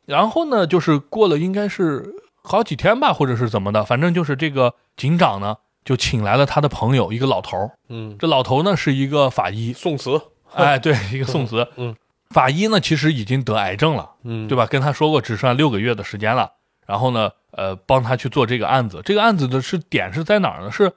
[0.05, 2.05] 然后呢，就是过了应该是
[2.43, 7.71] 好几天吧，或者是怎么的，反正就是这个警长呢，就请来了他的朋友一个老头儿。
[7.89, 10.21] 嗯，这老头呢是一个法医，宋慈，
[10.53, 11.67] 哎，对，一个宋慈。
[11.77, 11.95] 嗯，
[12.29, 14.65] 法医呢其实已经得癌症了，嗯，对吧？
[14.65, 16.51] 跟他说过只剩下六个月的时间了。
[16.87, 19.01] 然后呢，呃，帮他去做这个案子。
[19.05, 20.71] 这个案子的是点是在哪儿呢？
[20.71, 20.91] 是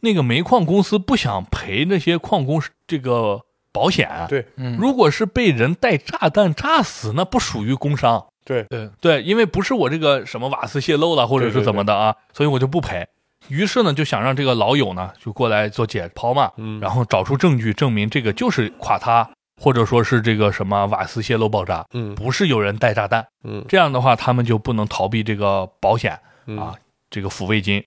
[0.00, 3.40] 那个煤矿公司不想赔那些矿工这个
[3.72, 4.26] 保险。
[4.28, 8.26] 对嗯，如果是被人带炸弹炸死，那不属于工伤。
[8.48, 13.06] 对，对，对，因为不是我这个什么瓦斯泄漏了，或者是怎么的啊，所以我就不赔。
[13.48, 19.28] 于是呢，就想让这个老友呢就过来做解剖嘛，嗯，然后找出证据证明这个就是垮塌，
[19.60, 23.26] 或者说是这个什么瓦斯泄漏爆炸，嗯不是有人带炸弹。
[23.44, 26.74] 嗯这样的话，他们就不能逃避这个保险嗯啊，
[27.10, 27.84] 这个抚慰金。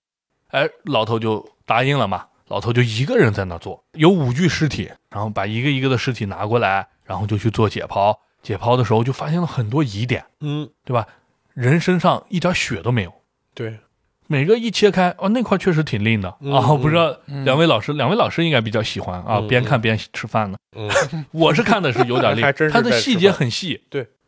[0.49, 2.25] 哎，老头就答应了嘛。
[2.49, 8.13] 老头就一个人在那做，有五具尸体，然后把一个一个的尸体拿过来，然后就去做解剖。
[8.41, 11.05] 解剖的时候就发现了很多疑点，嗯，对吧？
[11.53, 13.13] 人身上一点血都没有，
[13.53, 13.77] 对，
[14.27, 16.71] 每个一切开，哦，那块确实挺硬的、嗯啊！
[16.71, 20.57] 我不知道嗯两位老师，两位老师应该比较喜欢啊，嗯边看边吃饭呢。
[20.77, 20.89] 嗯
[21.31, 23.81] 我是看的是有点 硬还真，是它的细节很细，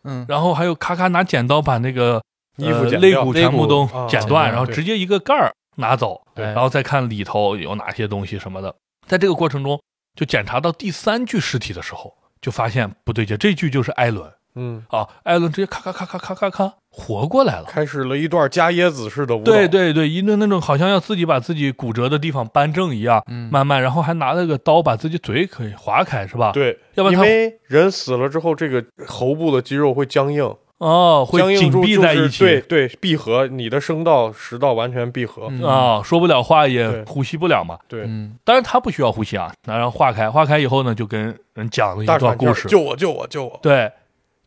[0.04, 2.22] 嗯然后还有咔咔拿剪刀把那个
[2.58, 8.76] 衣服呃肋骨全部都肋骨啊剪断，然后直接一个盖儿拿走，对然后再看里头有哪些东西什么的。
[9.08, 9.82] 在这个过程中，
[10.14, 14.30] 就检查到第三具尸体的时候，就发现不对劲，这句就是艾伦。
[14.56, 17.64] 嗯，啊，艾伦直接咔咔咔咔咔咔咔活过来了。
[17.64, 23.50] 开始了一段加椰子似的舞蹈，对对对，一顿那种好像要自己把自己骨折的地方扳正一样，嗯。
[23.52, 35.64] 慢慢，然后还拿了个刀把自己嘴可以划开，是吧？，对，要不然他因为人死了之后，这个喉部的肌肉会僵硬，哦，会紧闭在一起，对对，闭合，你的声道、食道完全闭合，嗯。
[35.64, 37.80] 啊、说不了话也呼吸不了嘛。
[37.88, 38.38] 对，嗯。
[38.44, 43.90] 当然他不需要呼吸啊，那然后化开，化开以后呢，就跟人讲了一段故事，救我，救我，救我，对，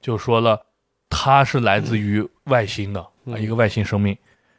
[0.03, 0.61] 就说了
[1.09, 3.07] 他是来自于外星的、
[3.38, 4.14] 一个外星生命，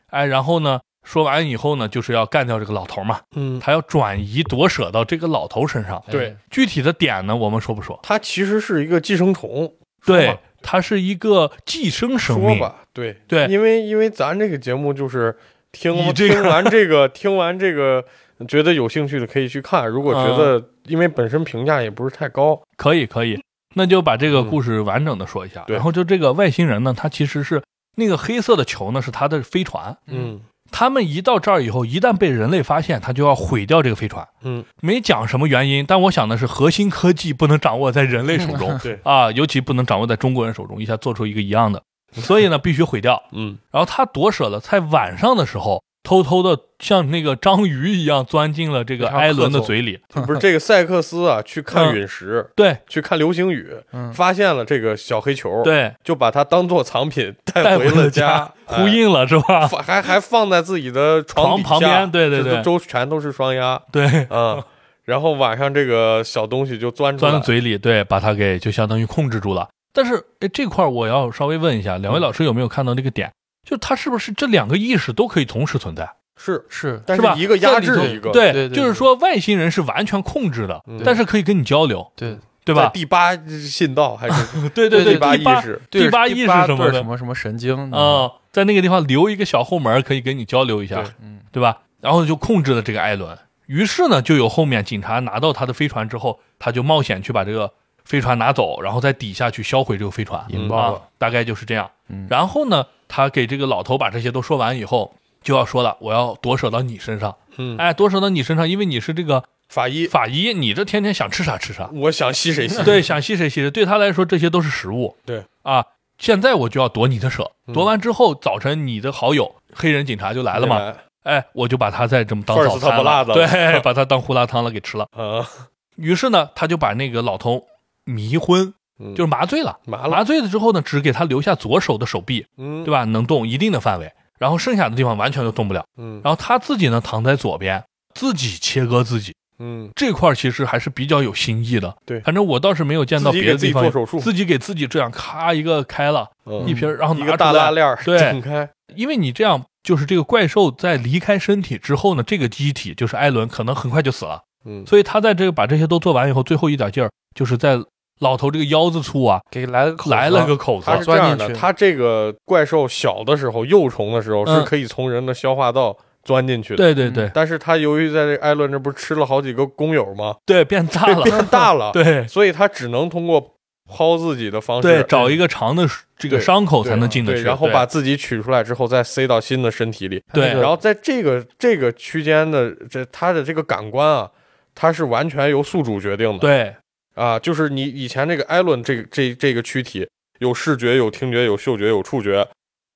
[0.08, 6.04] 哎，然后呢，说完以后呢，就是要干掉这个老头嘛，嗯，他要转移夺舍到这个老头身上。
[6.10, 8.00] 对，具体的点呢，我们说不说？
[8.02, 9.72] 他其实是一个寄生虫，
[10.06, 10.38] 对吧，
[10.70, 13.46] 它是一个寄生生命，说吧，对对。
[13.48, 15.34] 因为因为咱这个节目就是
[15.72, 18.04] 听以这个听完这个 听完这个，
[18.50, 20.38] 觉得有兴趣的可以去看，如果觉嗯。
[20.38, 23.42] 得因为本身评价也不是太高，可以可以，
[23.76, 25.64] 那就把这个故事完整的说一下。
[25.68, 25.78] 对。
[25.78, 27.64] 然后就这个外星人呢，他其实是
[27.96, 29.96] 那个黑色的球呢，是他的飞船。
[30.08, 34.28] 嗯他们一到这儿以后，一旦被人类发现，他就要毁掉这个飞船。
[34.44, 38.78] 嗯，没讲什么原因，但我想的是，核心科技不能掌握在人类手中。
[38.84, 41.82] 对，啊，尤其不能掌握在中国人手中，一下做出一个一样的，
[42.14, 43.22] 所以呢，必须毁掉。
[43.32, 43.58] 嗯。
[43.72, 50.00] 然后他夺舍了，在晚上的时候，偷偷的像那个章鱼一样钻进了这个艾伦的嘴里。
[50.26, 54.14] 不是这个赛克斯啊，去看嗯陨石，对去看流星雨，嗯。
[54.14, 58.78] 发现了这个小黑球，，对，就把它当做藏品带带回回了家，哎。
[58.78, 59.68] 呼应了是吧？
[59.84, 64.64] 还还放在自己的床底下旁边对对对这都全都是双压，对，嗯，
[65.04, 69.68] 然后晚上这个小东西就钻出来，钻到嘴里，对，把它给就相当于控制住了。
[69.92, 72.22] 但是，哎，这块儿我要稍微问一下，两位嗯。
[72.22, 73.30] 老师有没有看到这个点？
[73.68, 76.10] 就他是不是这两个意识都可以同时存在？
[76.38, 77.36] 是，是但是吧？
[77.38, 81.02] 一个压制一个，对，对对就是说外星人是完全控制的，嗯。
[81.04, 82.38] 但是可以跟你交流，对。
[82.64, 82.90] 对吧？
[82.94, 84.70] 第八信道还是？
[84.70, 91.12] 对 对，对第八意识，第八意识什么什么什么神经啊、在那个地方留一个小后门，可以跟你交流一下，对。
[91.22, 91.40] 嗯。
[91.52, 91.80] 对吧？
[92.02, 93.38] 然后就控制了这个艾伦。
[93.68, 97.72] 于是呢，就有后面警察拿到他的飞船之后，他就冒险去把这个
[98.04, 100.40] 飞船拿走，然后在底下去销毁这个飞船。
[100.42, 101.90] 啊引爆了，，大概就是这样。
[102.10, 102.28] 嗯。
[102.30, 107.36] 然后呢，他给这个老头把这些都说完以后，就要说了，我要夺舍到你身上。
[107.58, 115.16] 嗯，哎，夺舍到你身上，因为你是这个法医，法医，你这天天想吃啥吃啥，我想吸谁吸，对，想吸谁吸谁，对他来说这些都是食物。
[115.26, 115.44] 对。
[115.64, 115.86] 啊，
[116.18, 117.74] 现在我就要夺你的舍，嗯。
[117.74, 120.96] 夺完之后，早晨你的好友黑人警察就来了嘛，来？
[121.24, 125.08] 哎，我就把他再这么当早餐了，对，把他当胡辣汤了给吃了。
[125.12, 125.46] 啊，
[125.98, 127.66] 于是呢，他就把那个老头
[128.06, 128.74] 迷昏，嗯
[129.16, 129.78] 就是麻醉了。
[129.86, 133.04] 麻醉了之后呢，只给他留下左手的手臂，嗯，对吧？
[133.06, 135.86] 能动一定的范围，然后剩下的地方完全都动不了。
[135.98, 137.84] 嗯然后他自己呢躺在左边，
[138.14, 139.34] 自己切割自己。
[139.60, 154.44] 嗯，这块儿其实还是比较有新意的，对反正我倒是没有见到自己给自别的地方己做手术，自己给自己这样咔一个开了嗯一瓶，然后一个拿出来大拉链对整开，因为你这样，就是这个怪兽在离开身体之后呢，这个机体就是艾伦，可能很快就死了。
[154.64, 157.80] 嗯，所以他在这个把这些都做完以后，最后一点劲儿，就是在
[158.20, 160.98] 老头这个腰子粗啊，给来了个口子来了个口子它。
[161.00, 161.62] 是这样的，钻进去。
[161.62, 166.78] 他这个怪兽小的时候，幼虫的时候是嗯可以从人的消化道钻进去的。
[166.78, 167.30] 对对对。
[167.34, 170.36] 但是他由于在这艾伦这不是吃了好几个工友吗？
[170.46, 172.28] 对，变大了， 变大了， 对。
[172.28, 173.56] 所以他只能通过
[173.88, 180.22] 抛自己的方式，对，找一个长的这个伤口才能进得去，对，然后把自己取出来之后再塞到新的身体里。
[180.34, 180.48] 对。
[180.48, 184.30] 然后在这个这个区间的这他的这个感官啊，
[184.74, 186.40] 它是完全由宿主决定的。
[186.40, 186.76] 对
[187.18, 190.08] 啊，就是你以前这个艾伦这个这这个躯体
[190.40, 192.48] 有视觉、有听觉、有嗅觉、有触觉，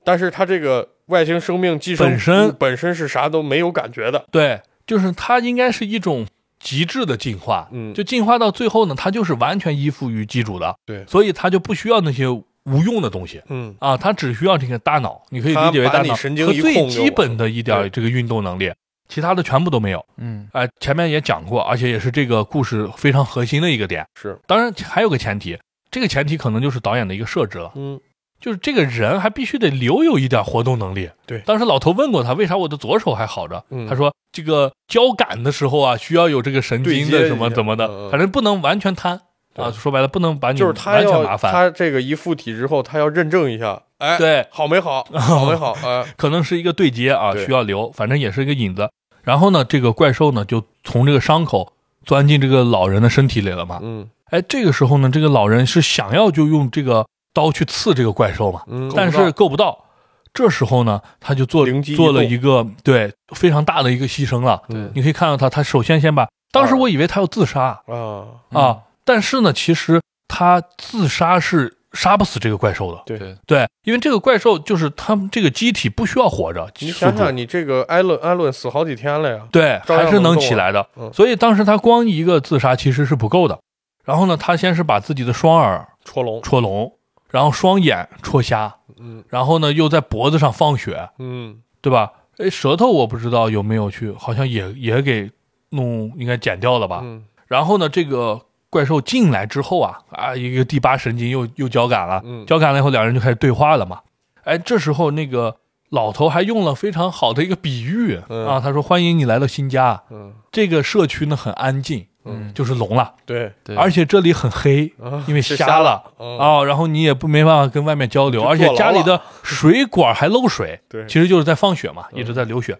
[0.05, 4.23] 但是它这个外星生命寄生本身本身是啥都没有感觉的。
[4.31, 6.27] 对，就是它应该是一种
[6.59, 13.41] 极致的进化，嗯就进化到最后呢，它就是完全依附于机主的，对所以它就不需要那些无用的东西。
[13.49, 18.71] 嗯啊，它只需要这个大脑，你可以理解为大脑神经和最基本的一点这个运动能力，
[19.11, 20.03] 其他的全部都没有。
[20.17, 24.05] 嗯哎、前面也讲过，而且也是这个故事非常核心的一个点。
[24.15, 25.59] 是当然还有个前提，
[25.91, 27.99] 这个前提可能就是导演的一个设置了，嗯
[28.39, 31.07] 就是这个人还必须得留有一点活动能力。
[31.27, 33.63] 对当时老头问过他，为啥我的左手还好着？
[33.69, 39.21] 嗯他说这个交感的时候啊，需要有这个神经的什么怎么的，反正不能完全瘫
[39.55, 39.69] 啊。
[39.71, 41.51] 说白了，不能把你就是他完全麻要烦。
[41.51, 48.89] 他这个一附体之后，他要认证一下，哎，对，好没好， 好没好，哎，可能是一个对接啊，需要留，反正也是一个引子。
[49.23, 51.73] 然后呢，这个怪兽呢就从这个伤口
[52.05, 53.79] 钻进这个老人的身体里了嘛。
[53.81, 54.09] 嗯。
[54.31, 59.85] 哎，这个时候呢，这个老人是想要就用这个刀去刺这个怪兽嘛，嗯，但是够不到。
[60.33, 64.61] 这时候呢，他就做做了一个对非常大的一个牺牲了。
[64.69, 64.89] 对。
[64.95, 67.81] 你可以看到他，他首先先把，当时我以为他要自杀。
[67.87, 73.01] 啊，啊，但是呢，其实他自杀是杀不死这个怪兽的。
[73.05, 80.87] 对对对，因为这个怪兽就是他们这个机体不需要活着，你想想，你这个艾伦艾伦死好几天了呀，对，还是能起来的。
[80.95, 83.59] 嗯所以当时他光一个自杀其实是不够的。
[84.03, 86.91] 然后呢，他先是把自己的双耳戳聋，戳聋，
[87.29, 92.11] 然后双眼戳瞎，嗯然后呢又在脖子上放血，嗯对吧？
[92.37, 95.29] 哎，舌头我不知道有没有去，好像也也给
[95.69, 97.01] 弄应该剪掉了吧。
[97.03, 98.39] 嗯然后呢，这个
[98.71, 102.43] 怪兽进来之后啊啊，一个第八神经又又交感了，嗯。
[102.47, 103.99] 交感了以后，两人就开始对话了嘛。
[104.45, 105.57] 哎，这时候那个
[105.89, 108.47] 老头还用了非常好的一个比喻、嗯。
[108.47, 110.33] 啊，他说：“欢迎你来到新家，嗯。
[110.51, 116.01] 这个社区呢很安静，嗯，就是聋了，对，对，而且这里很黑，啊因为瞎了。
[116.17, 122.19] 嗯啊、然后你也不没办法跟外面交流，而且家里的水管还漏水， 对，其实就是在放血嘛，嗯。
[122.19, 122.77] 一直在流血。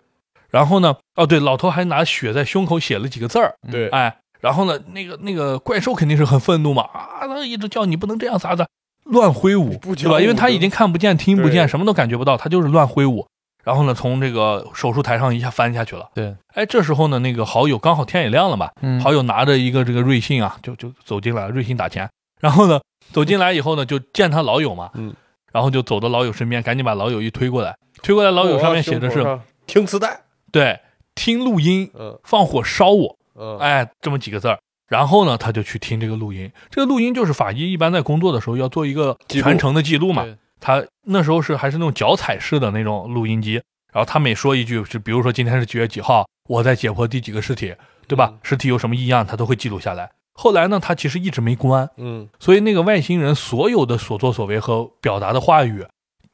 [0.50, 8.68] 然后呢，哦对，老头还拿血在胸口写了几个字儿，对，哎，然后呢，那个那个怪兽肯定是很愤怒嘛，啊，他一直叫你不能这样啥的，
[9.06, 10.20] 乱挥舞，对吧？
[10.20, 13.26] 因为他已经看不见、听不见，什么都感觉不到，他就是乱挥舞。
[13.64, 16.10] 然后呢，从这个手术台上一下翻下去了。
[16.16, 22.10] 对，哎，这时候呢，那个好友刚好天也亮了嘛，嗯好友拿着一个这个瑞幸啊，就就走进来了，瑞幸打钱。
[22.40, 25.14] 然后呢，走进来以后呢，就见他老友嘛，嗯，
[25.52, 30.80] 然后就走到老友身边，赶紧把老友一推过来，推过来，老友上面写的是听磁带，对，
[31.14, 34.60] 听录音，嗯放火烧我，嗯，哎，这么几个字儿。
[34.88, 36.52] 然后呢，他就去听这个录音。
[36.70, 40.26] 这个录音就是法医一般在工作的时候要做一个全程的记录嘛。
[40.60, 43.54] 他那时候是还是那种脚踩式的那种录音机，
[43.92, 47.74] 然后他每说一句，就比如说今天是几月几号，我在解剖第几个尸体，
[48.08, 48.30] 对吧？
[48.34, 50.12] 嗯尸体有什么异样，他都会记录下来。
[50.34, 55.86] 后来呢，他其实一直没关，嗯所以那个外星人所有的所作所为和表达的话语，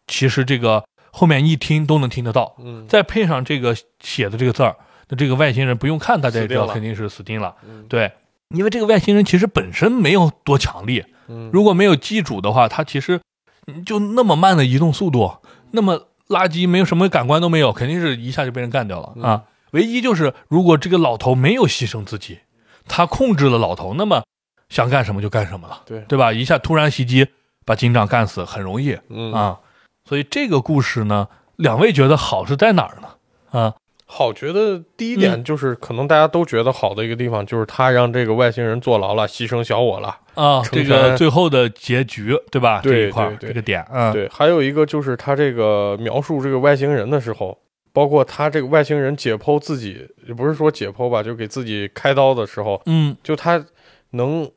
[0.08, 2.56] 其实这个后面一听都能听得到。
[2.60, 4.76] 嗯，再配上这个写的这个字儿，
[5.10, 7.56] 那这个外星人不用看，大家也知道肯定是死定了。
[7.67, 8.12] 嗯对，
[8.50, 13.20] 因为这个外星人其实本身没有多强力，嗯，如果没有机主的话，他其实
[13.67, 15.38] 嗯就那么慢的移动速度，
[15.72, 19.44] 那么垃圾，没有什么感官都没有，肯定是一下就被人干掉了嗯啊。
[19.71, 22.40] 唯一就是如果这个老头没有牺牲自己，
[22.88, 24.23] 他控制了老头，那么
[24.69, 26.32] 想干什么就干什么了，对对吧？
[26.34, 27.27] 一下突然袭击
[27.65, 29.60] 把警长干死很容易嗯啊。
[30.06, 31.27] 所以这个故事呢，
[31.58, 33.60] 两位觉得好是在哪儿呢？
[33.60, 33.73] 啊，
[34.10, 40.18] 好，觉得第一嗯点就是，可能大家都觉得好的一个地方，就是他让这个外星人坐牢了，牺牲小我了。
[40.34, 42.80] 啊，成这个最后的结局，对吧？
[42.82, 47.58] 对这一块儿对对这个点，嗯，对，还有一个就是他这个描述这个外星人的时候，
[47.92, 53.64] 包括他这个外星人解剖自己，也不是说解剖吧，就给自己开刀的时候，嗯，就他
[54.12, 54.50] 能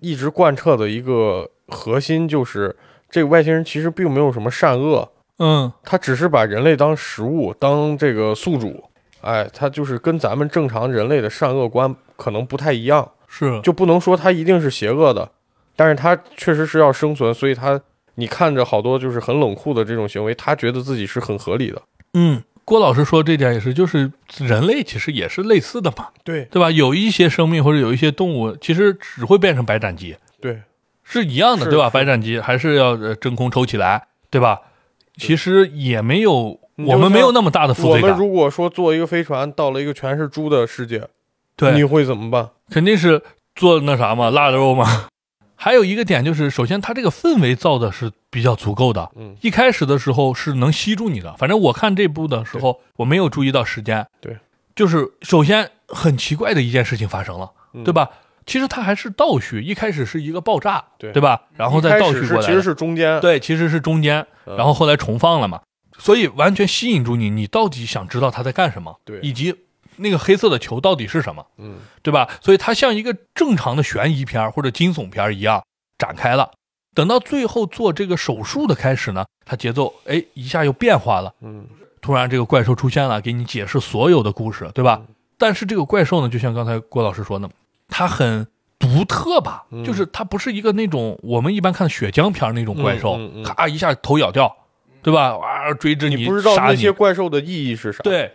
[0.00, 2.74] 一直贯彻的一个核心就是
[3.10, 8.82] 这个外星人其实并没有什么善恶，嗯他只是把人类当食物，当这个宿主。
[9.24, 15.30] 哎，它就是跟咱们正常人类的善恶观可能不太一样，是就不能说它一定是邪恶的，
[15.74, 17.80] 但是它确实是要生存，所以它
[18.16, 21.82] 你看着好多就是很冷酷的这种行为，他觉得自己是很合理的。
[22.12, 26.70] 嗯，郭老师说这点也是，就是人类其实也是类似的嘛，对对吧？
[26.70, 30.62] 有一些生命或者有一些动物，其实只会变成白斩鸡，对，
[31.02, 31.90] 是一样的，对吧？
[31.90, 34.60] 白斩鸡还是要呃真空抽起来，对吧？
[35.16, 41.08] 其实也没有，我们没有那么大的负我们如果说坐一个飞船到了一个全是猪的世界，
[41.56, 42.50] 对你，会怎么办？
[42.70, 43.22] 肯定是
[43.54, 45.06] 做那啥嘛，腊肉嘛。
[45.56, 51.34] 还有一个点就是，首先它这个氛围造的是比较足够的，嗯，一开始的时候是能吸住你的。
[51.38, 54.06] 反正我看这部的时候，我没有注意到时间。
[54.20, 54.36] 对，
[54.74, 57.92] 就是首先很奇怪的一件事情发生了，嗯对？
[57.94, 58.10] 吧？
[58.44, 61.40] 其实它还是倒叙，一开始是一个爆炸，对对吧？
[61.56, 65.62] 然后再倒叙过来其实是中间，对，其实是中间，嗯然后后来重放了嘛，
[65.98, 69.20] 所以完全吸引住你，你到底想知道他在干什么，对。
[69.20, 69.54] 以及
[69.96, 72.28] 那个黑色的球到底是什么，嗯，对吧？
[72.40, 75.62] 所以它像一个正常的悬疑片或者惊悚片一样
[75.98, 76.50] 展开了。
[76.94, 81.66] 等到最后做这个手术的开始呢，它节奏哎一下又变化了，嗯。
[82.00, 85.00] 突然这个怪兽出现了，给你解释所有的故事，对吧？
[85.08, 85.14] 嗯。
[85.38, 87.48] 但是这个怪兽呢，就像刚才郭老师说的，
[87.88, 88.46] 它很
[88.78, 89.82] 独特吧，嗯。
[89.84, 93.42] 就是它不是一个那种我们一般看血浆片那种怪兽，嗯嗯嗯。
[93.42, 94.54] 咔一下头咬掉，
[95.04, 95.36] 对吧？
[95.36, 98.32] 哇，追着你不知道那些怪兽的意义是啥？，对，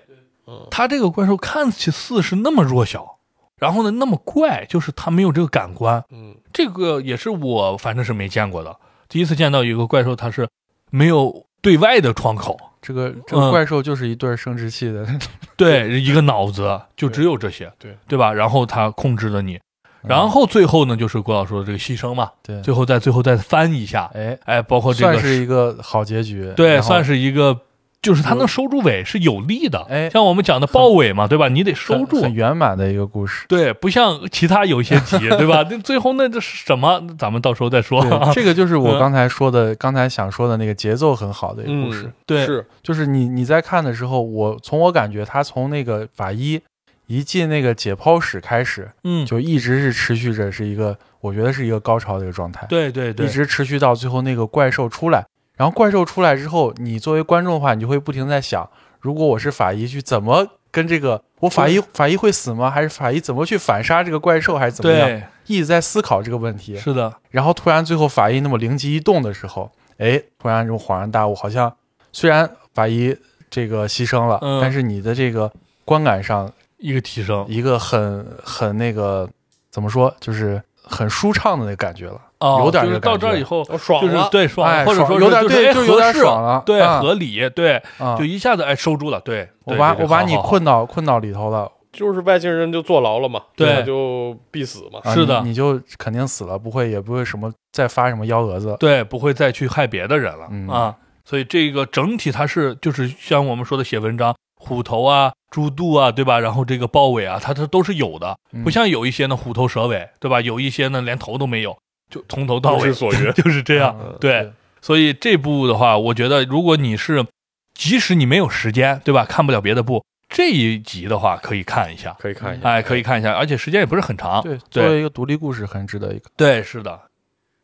[0.48, 3.18] 嗯它这个怪兽看起似是那么弱小，
[3.58, 8.74] 然后呢那么怪，就是它没有这个感官，嗯这个也是我反正是没见过的，
[9.10, 10.48] 第一次见到一个怪兽，它是
[10.92, 15.06] 没有对外的窗口，这个这嗯个怪兽就是一对生殖器的，
[15.58, 18.32] 对，一个脑子就只有这些，对对吧？
[18.32, 19.60] 然后它控制了你，
[20.04, 27.60] 然后最后呢，就是郭老师说的这个牺牲嘛，对，最后再最后再翻一下，哎，哎，包括这个算是一个好结局，对，算是一个，
[28.02, 31.50] 就是他能收住尾是有利的，哎像我们讲的豹尾嘛，对吧？
[31.50, 33.46] 你得收住，很圆满的一个故事。
[33.50, 35.66] 对，不像其他有些集， 对吧？
[35.70, 37.02] 那最后那这是什么？
[37.18, 38.02] 咱们到时候再说。
[38.02, 42.04] 对， 这个就是我嗯刚才说的，刚才想说的那个节奏很好的一个故事。
[42.06, 46.62] 嗯，对是，就是你你在看的时候，我从我感觉，他从那个法医
[47.10, 55.26] 一进那个解剖室开始，嗯，就一直是持续着是一个，我觉得是一个高潮的一个状态，对对对，一直持续到最后那个怪兽出来。
[55.58, 62.70] 然后怪兽出来之后，你作为观众的话，你就会不停在想，如果我是法医，去怎么跟这个我法医法医会死吗？
[62.70, 65.08] 还是法医怎么去反杀这个怪兽，还是怎么样？
[65.08, 66.78] 对，一直在思考这个问题。
[66.78, 71.76] 是的，然后突然最后法医那么灵机一动的时候，哎，突然这种恍然大悟，好像
[72.14, 73.18] 虽然法医
[73.50, 75.52] 这个牺牲了，嗯但是你的这个
[75.84, 76.50] 观感上
[76.80, 77.46] 一个提升。
[77.48, 79.30] 一个很很那个
[79.70, 93.84] 怎么说，就是很舒畅的那个感觉了，哦，有点到这儿以后，爽就是了，对爽了，哎或者说有点对就有点合适爽了对，啊合理，对，啊就，一下子哎收住了，对，我把我把你困到困到里头了，就是外星人就坐牢了嘛，对。
[93.84, 95.00] 就必死嘛。
[95.04, 95.42] 啊是的。
[95.42, 100.68] 你你就肯定死了，不会也不会什么再发什么幺蛾子，对，不会再去害别的人了、嗯。
[100.68, 100.96] 啊。
[101.26, 106.40] 所以这个整体它是就是像我们说的写文章，虎头啊、猪肚啊，对吧？
[106.40, 110.40] 然后这个豹尾啊，它它都是有的，嗯不像有一些呢虎头蛇尾，对吧？
[110.42, 111.76] 有一些呢连头都没有，
[112.10, 113.98] 就从头到尾所云 就是这样。
[114.00, 114.52] 嗯对，
[114.82, 117.26] 所以这部的话，我觉得如果你是
[117.74, 119.26] 即使你没有时间，对吧？
[119.26, 124.42] 看不了别的部，这一集的话可以看一下，可以看一下，哎，可以看一下，而且时间也不是很长。
[124.44, 126.30] 对，作为一个独立故事，很值得一个。
[126.36, 127.00] 对，是的。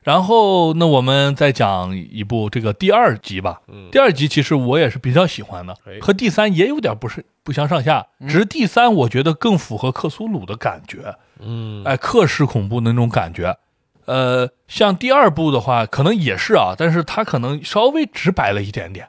[0.06, 3.62] 然后，那我们再讲一部这个第二集吧。
[3.68, 3.90] 嗯。
[3.92, 8.30] 第二集其实我也是比较喜欢的哎，和第三也有点不是不相上下，嗯。
[8.30, 13.58] 只是第三我觉得更符合克苏鲁的感觉，嗯，哎，克式恐怖的那种感觉。
[14.06, 19.08] 呃，像第二部的话，可能也是啊，但是它可能稍微直白了一点点，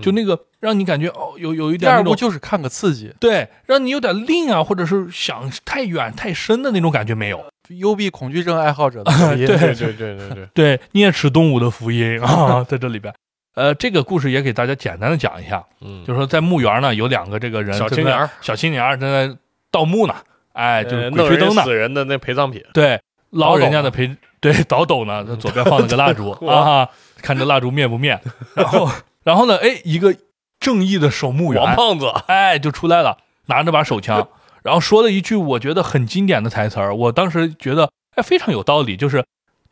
[0.00, 7.44] 就那个让你感觉哦，有有一点第二部就是看个刺激，对，让你有点另啊，或者是想太远太深的那种感觉没有。
[7.78, 9.46] 幽闭恐惧症爱好者的 福音。
[9.46, 13.12] 对对对对对对，啮齿动物的福音啊， 在这里边。
[13.54, 19.36] 呃，这个故事也给大家简单的讲一下，嗯，就是说在墓园呢有两个这个人小青年小青年正在
[19.70, 20.14] 盗墓呢，
[20.52, 22.98] 哎，就是呃弄人鬼吹灯呢，死人的那陪葬品，对，
[23.30, 26.54] 捞人家的陪，对，倒斗呢，他左边放了个蜡烛 哇。
[26.54, 26.88] 啊，
[27.20, 28.18] 看这蜡烛灭不灭，
[28.54, 28.88] 然后，
[29.24, 30.14] 然后呢，哎，一个
[30.60, 34.26] 正义的守墓员，王胖子，哎，就出来了，拿着把手枪，
[34.62, 39.24] 然后说了一句我觉得很经典的台词儿，我当时觉得哎非常有道理，就是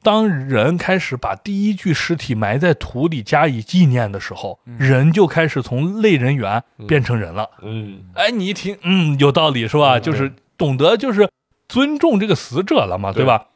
[0.02, 7.50] 当人开始把第一具尸体埋在土里加以纪念的时候，嗯人就开始从类人猿变成人了。
[7.62, 9.98] 嗯，哎，你一听，嗯，有道理是吧？
[9.98, 11.28] 嗯就是懂得就是
[11.68, 13.46] 尊重这个死者了嘛，对对吧？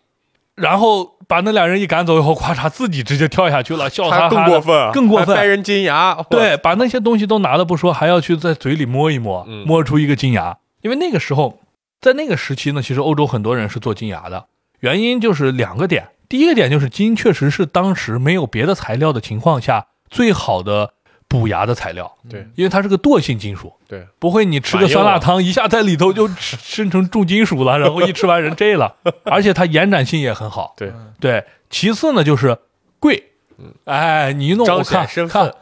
[0.55, 10.59] 然后把那俩人一赶走以后，咔嚓自己直接跳下去了，笑哈他哈更过分啊，更过分还掰人金牙，对，把那些东西都拿了不说，还要去在嘴里摸一摸，嗯摸出一个金牙。
[10.83, 11.61] 因为那个时候，
[12.01, 14.47] 在那个时期呢，其实欧洲很多人是做金牙的，
[14.81, 16.09] 原因就是两个点。
[16.29, 20.95] 第一个点就是金确实是当时没有别的材料的情况下最好的
[21.29, 30.75] 补牙的材料，对因为它是个惰性金属，对，不会你吃个酸辣汤一下在里头就吃生成重金属了， 然后一吃完人这了，而且它延展性也很好。
[30.77, 32.57] 对，对，其次呢就是
[32.99, 33.33] 贵，
[33.85, 35.55] 哎，你一弄我看看，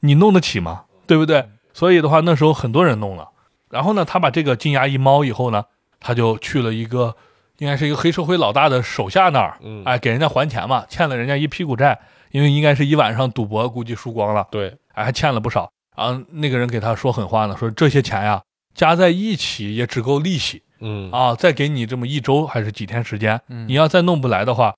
[0.00, 0.84] 你弄得起吗？
[1.06, 1.46] 对不对？
[1.74, 3.28] 所以的话，那时候很多人弄了。
[3.74, 5.64] 然后呢，他把这个金牙一猫以后呢，
[5.98, 7.16] 他就去了一个
[7.58, 9.82] 应该是一个黑社会老大的手下那儿，嗯。
[9.84, 11.98] 哎，给人家还钱嘛，欠了人家一屁股债，
[12.30, 15.68] 因为应该是一晚上赌博，估计输光了，对，哎，还欠了不少。
[15.96, 18.40] 然后那个人给他说狠话呢，说这些钱呀
[18.76, 20.62] 加在一起也只够利息。
[20.78, 21.10] 嗯。
[21.10, 23.66] 啊，再给你这么一周还是几天时间，嗯。
[23.66, 24.72] 你要再弄不来的话，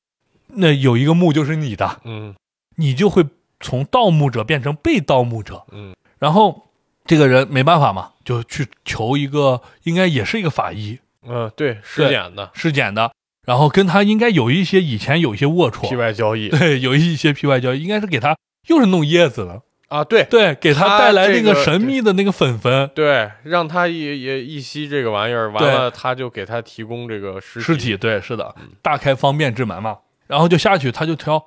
[0.46, 2.34] 那有一个墓就是你的，嗯。
[2.76, 3.26] 你就会
[3.60, 5.64] 从盗墓者变成被盗墓者。
[5.72, 5.94] 嗯。
[6.18, 6.68] 然后
[7.04, 10.98] 这个人没办法嘛，就去求一个，应该也是一个法医。
[11.26, 12.50] 嗯，对，尸检的。
[12.52, 13.12] 尸检的，
[13.46, 16.48] 然后跟他应该有一些以前有一些龌龊，皮外交易。
[16.48, 20.24] 对，有一些皮外交易，应该是给他又是弄叶子了，啊，对。
[20.24, 22.90] 对，给他他带来那个个神秘的那个粉粉。
[22.94, 31.46] 对，让他也也一吸这个玩意儿，完了他就给他提供这个尸尸体，对，是的，大开方便之门嘛，然后就下去，他就挑，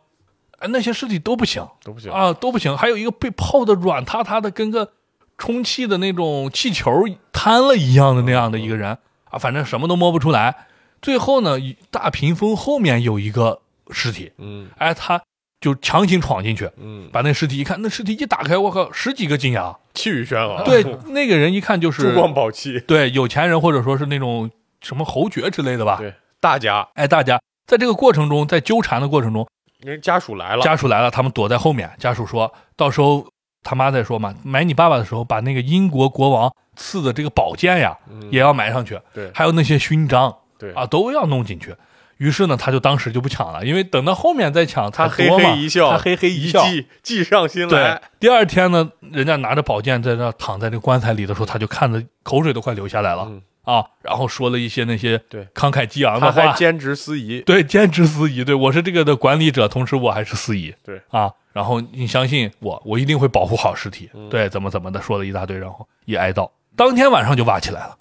[0.60, 1.66] 哎，那些尸体都不行。
[1.84, 4.92] 都不行，啊，都不行，还有一个被泡的软塌塌的，跟个
[5.40, 6.92] 充气的那种气球
[7.32, 9.00] 瘫了一样的那样的一个人。
[9.32, 10.68] 啊，反正什么都摸不出来。
[11.02, 11.58] 最后呢，
[11.90, 14.70] 大屏风后面有一个尸体，嗯。
[14.78, 15.22] 哎，他
[15.62, 19.78] 就强行闯进去，嗯，把那尸体一看，那尸体一打开，我靠，十几个金牙。
[19.94, 24.50] 气宇轩昂，对，那个人一看就是珠光宝气，对有钱人或者说是那种
[24.82, 25.98] 什么侯爵之类的吧。
[25.98, 26.88] 对，大家。
[26.96, 27.40] 哎，大家。
[27.68, 29.48] 在这个过程中，在纠缠的过程中，
[29.82, 31.92] 人家属来了，家属来了，他们躲在后面。
[32.00, 33.28] 家属说到时候
[33.64, 41.76] 他妈在说嘛，买你爸爸的时候，把那个英国国王赐的这个宝剑呀，嗯也要埋上去，对还有那些勋章对啊，都要弄进去。
[42.18, 46.66] 于是呢，他就当时就不抢了，因为等到后面再抢，他嘿嘿一笑，他嘿嘿一笑。
[46.68, 64.28] 计计上心来对，，第二天呢，人家拿着宝剑在那躺在这棺材里的时候，他就看着口水都快流下来了、嗯啊，然后说了一些那些对慷慨激昂的话，他还兼职司仪，对，兼职司仪，对我是这个的管理者，同时我还是司仪，对啊，然后你相信我，我一定会保护好尸体，嗯。
[64.28, 67.96] 对，怎么怎么的说了一大堆，然后一哀悼，当天晚上就挖起来了，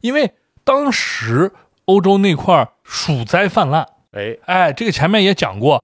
[0.00, 0.32] 因为
[0.64, 1.52] 当时
[1.84, 5.80] 欧洲那块儿鼠灾泛滥，哎，哎，这个前面也讲过，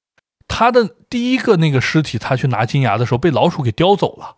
[0.48, 4.34] 他的第一个那个尸体，他去拿金牙的时候被老鼠给叼走了，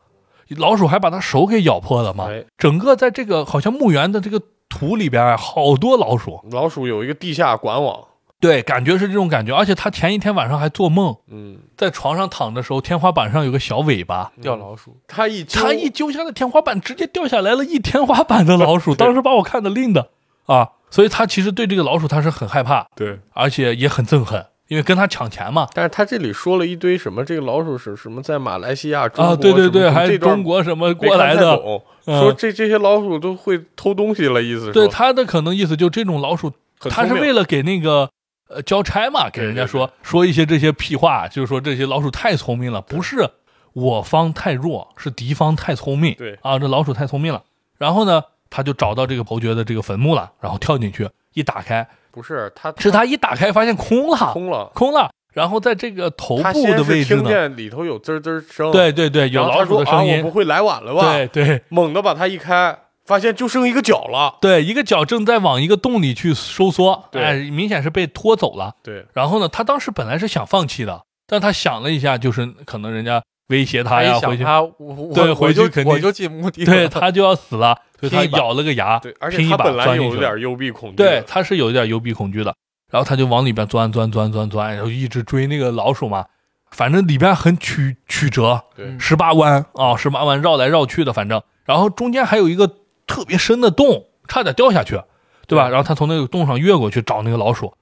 [0.57, 4.43] 老鼠还把他手给咬破了嘛，哎，整个在这个好像墓园的这个
[4.73, 8.09] 土里边啊，好多老鼠，老鼠有一个地下管网，
[8.41, 20.09] 对，感觉是这种感觉，而且他前一天晚上还做梦，嗯，在床上躺的时候，天花板上有个小尾巴，掉老鼠，他一揪他一揪下来，天花板直接掉下来了一天花板的老鼠，当时把我看的晕的。
[20.47, 20.71] 啊！
[20.91, 25.69] 所以他其实对这个老鼠他是很害怕，对，而且也很憎恨，因为跟他抢钱嘛。
[25.75, 31.61] 但是他这里说了一堆什么，这个老鼠是什么在马来西亚、中啊，国对对对，还这段中国什么过来的，
[32.07, 36.51] 说这这些老鼠都会偷东西了，意思是对他的可能意思就这种老鼠，
[36.89, 38.09] 他是为了给那个
[38.49, 43.29] 呃交差嘛，给人家说说一些这些屁话，就是说这些老鼠太聪明了，不是
[43.75, 46.15] 我方太弱，是敌方太聪明。
[46.15, 47.43] 对啊，这老鼠太聪明了。
[47.77, 55.11] 然后呢，他就找到这个侯爵的这个坟墓了，然后跳进去，一打开，不是他是他一打开发现空了，空了，空了。
[55.33, 61.01] 然后在这个头部的位置呢，听见里头有滋滋声，对对对，有老鼠的声音，我不会来晚了吧？
[61.15, 64.37] 对对猛地把它一开，发现就剩一个脚了。
[64.43, 68.75] 对，一个脚正在往一个洞里去收缩，对哎，明显是被拖走了。
[68.83, 73.23] 对，然后呢，他当时本来是想放弃的，但他想了一下，就是可能人家
[73.53, 74.43] 威胁他呀，回去。
[74.43, 82.53] 他，我我对回去肯定我就进墓地，对他就要死了， 所以他咬了个牙，对，而且拼一把他本来有点幽闭恐惧，对，，他是有一点幽闭恐惧的，
[82.91, 86.25] 然后他就往里边钻钻钻钻钻，然后一直追那个老鼠嘛，
[86.71, 92.71] 反正里边很曲曲折，对十八弯啊，十八弯绕来绕去的，反正，然后中间还有一个
[93.07, 95.01] 特别深的洞，差点掉下去，
[95.47, 95.69] 对吧？
[95.69, 97.75] 然后他从那个洞上越过去找那个老鼠，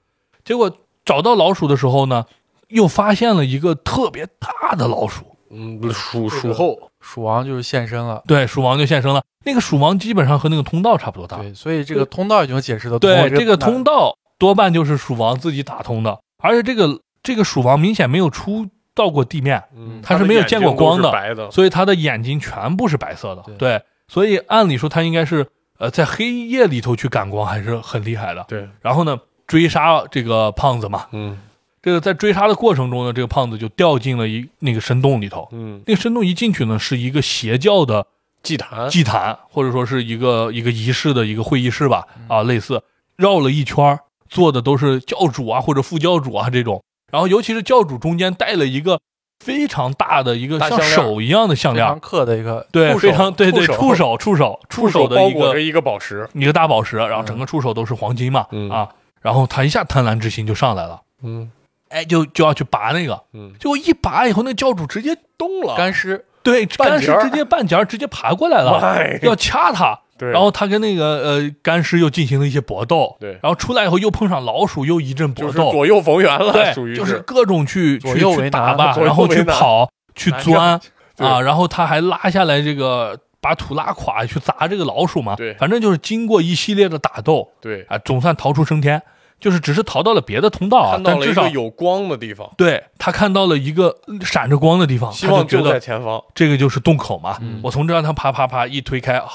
[0.43, 2.25] 结果找到老鼠的时候呢，
[2.67, 8.23] 又发现了一个特别大的老鼠，嗯，蜀蜀后，蜀王就是现身了。
[8.25, 9.21] 对，蜀王就现身了。
[9.43, 23.41] 那个蜀王基本上和那个通道差不多大，对，所以这个通道已经解释的对，这个通道道多半就是蜀王自己打通的，而且这个这个蜀王明显没有出到过地面，嗯，他是没有见过光的的，白的，所以他的眼睛全部是白色的。
[23.45, 25.47] 对对，所以按理说他应该是
[25.79, 28.45] 呃在黑夜里头去感光还是很厉害的。
[28.47, 31.37] 对，然后呢，追杀这个胖子嘛，嗯，
[31.81, 35.47] 这个在追杀的过程中呢，这个胖子就掉进了一那个深洞里头。
[35.51, 38.05] 嗯，那个深洞一进去呢，是一个邪教的
[38.43, 42.81] 祭坛，祭坛，或者说是一个一个仪式的一个会议室吧，啊，类似。
[43.17, 48.99] 绕了一圈儿，坐的都是教主啊或者副教主啊这种，然后尤其是教主中间带了一个
[49.39, 52.65] 非常大的一个像手一样的项非常链，刻的一个。
[52.71, 58.87] 对，非常对对，触触手 触手触手的一个包裹着一个宝石，一个大宝石，然后整个触手都是黄金嘛，嗯啊，
[59.21, 61.51] 然后他一下贪婪之心就上来了，嗯
[61.91, 69.99] 哎，就就要去拔那个，嗯，结果一拔以后，那个教主直接动了，干尸，对干尸直接半截直接爬过来了，哎要掐他。
[70.17, 73.31] 对，然后他跟那个呃干尸又进行了一些搏斗，对。
[73.41, 80.79] 然后出来以后又碰上老鼠，又一阵搏斗，就是左右逢源了，属对，于就是各种去左去去打吧，然后去跑去钻
[81.17, 85.55] 啊，然后他还拉下来这个把土拉垮去砸这个老鼠嘛，对。
[85.55, 89.01] 反正就是经过一系列的打斗对，啊，总算逃出升天，
[89.41, 97.59] 就是只是逃到了别的通道啊看，到但至少了一个有光的地方，对他看到了一个闪着光的地方，希望就在他就觉得前方，这个就是洞口嘛，嗯。
[97.63, 99.27] 我从这让他啪啪啪一推开啊，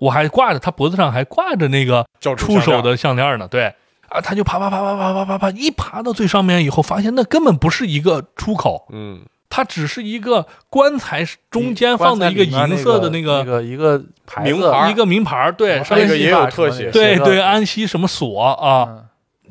[0.00, 2.04] 我还挂着他脖子上还挂着那个
[2.36, 3.72] 触手，的项链呢，对。
[4.08, 19.04] 啊，他就爬爬爬爬爬爬爬爬，一爬到最上面以后，发现那根本不是一个出口，嗯，它只是一个棺材中间放的一个银色的那个个一个牌子名牌一个名牌，对，上面那个也有特写对对啊，安息什么锁啊，嗯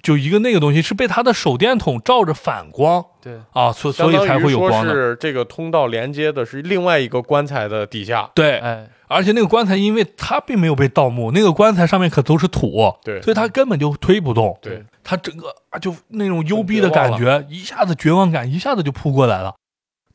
[0.06, 13.20] 就一个那个东西是被他的手电筒照着反光对，啊，所所以才会有光的，是这个通道连接的是另外一个棺材的底下，对，哎，而且那个棺材因为它并没有被盗墓，那个棺材上面可都是土，对。
[13.24, 19.56] 所以它根本就推不动，对，他整个啊，就那种幽闭的感觉，一下子绝望感一下子就扑过来了。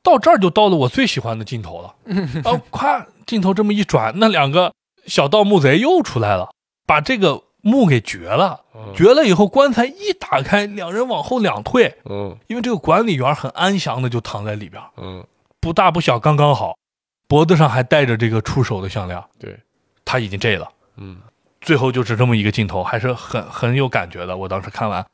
[0.03, 4.73] 到这儿就到了我最喜欢的镜头了，然 后咵，镜头这么一转，那两个
[5.07, 6.49] 小盗墓贼又出来了，
[6.87, 8.61] 把这个墓给掘了。
[8.75, 8.93] 嗯。
[8.95, 12.37] 掘了以后，棺材一打开，两人往后两退，嗯。
[12.49, 15.25] 因为这个管理员很安详的就躺在里边，嗯，
[15.61, 16.77] 不大不小，刚刚好，
[17.29, 19.59] 脖子上还戴着这个触手的项链，对，
[20.05, 20.69] 他已经这了。
[20.97, 21.19] 嗯。
[21.61, 24.35] 最后就是这么一个镜头，还是很很有感觉的。
[24.37, 25.05] 我当时看完。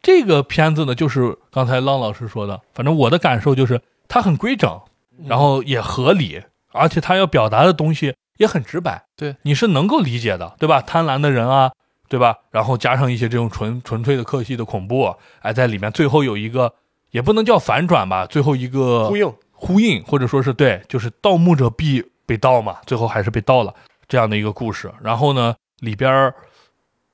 [0.00, 4.80] 这个片子呢，就是刚才浪老师说的，反正我的感受就是它很规整，
[5.26, 10.80] 然后也合理，而且它要表达的东西也很直白，对，你是能够理解的，对吧？
[10.80, 11.70] 贪婪的人啊，
[12.12, 12.36] 对吧？
[12.50, 16.70] 然后加上一些这种纯纯粹的克系的恐怖，哎，在里面最后有一个
[17.10, 23.74] 也不能叫反转吧，最后一个呼应，呼应，或者说是对，就是盗墓者必被盗嘛，最后还是被盗了
[24.06, 24.92] 这样的一个故事。
[25.00, 26.34] 然后呢，里边儿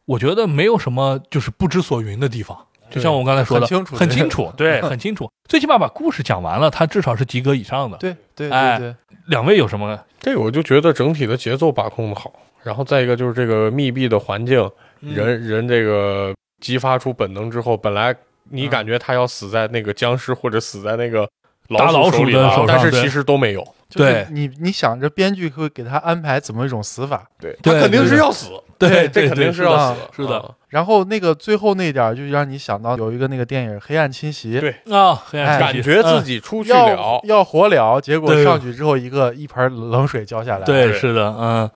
[0.04, 2.58] 我觉得没有什么就是不知所云的地方，
[2.90, 5.30] 就像我刚才说的，很清楚很清楚，对， 很清楚。
[5.48, 7.96] 最起码把故事讲完了，它至少是及格以上的。
[7.98, 8.96] 对对哎对对，
[9.26, 9.96] 两位有什么？
[10.18, 12.32] 这个我就觉得整体的节奏把控的好，
[12.64, 18.14] 然后再一个就是这个密闭的环境，嗯人人这个激发出本能之后，本来
[18.50, 18.70] 你嗯。
[18.70, 21.28] 感觉他要死在那个僵尸或者死在那个
[21.76, 24.26] 大老鼠里了的手上对但是其实都没有，对。
[24.30, 34.70] 你你想着编剧会给他安排怎么一种死法，对对他肯定是要死，对这肯定是要死，是的啊然后那个最后那点儿就让你想到有一个那个电影《黑暗侵袭》，对。
[34.94, 40.92] 啊，黑暗感觉自嗯己出去了，要活了，结果上去之后一个一盆冷水浇下来，对。
[40.92, 41.70] 是的，嗯。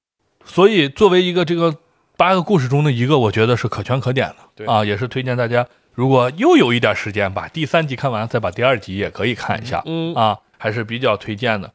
[0.45, 1.75] 所以作为一个这个
[2.23, 4.37] 八个故事中的一个，我觉得是可圈可点的。
[4.55, 9.83] 对啊，也是推荐大家，如果又有一点时间，把第三集看完，再把第二集也可以看一下。
[9.87, 11.73] 嗯啊，还是比较推荐的。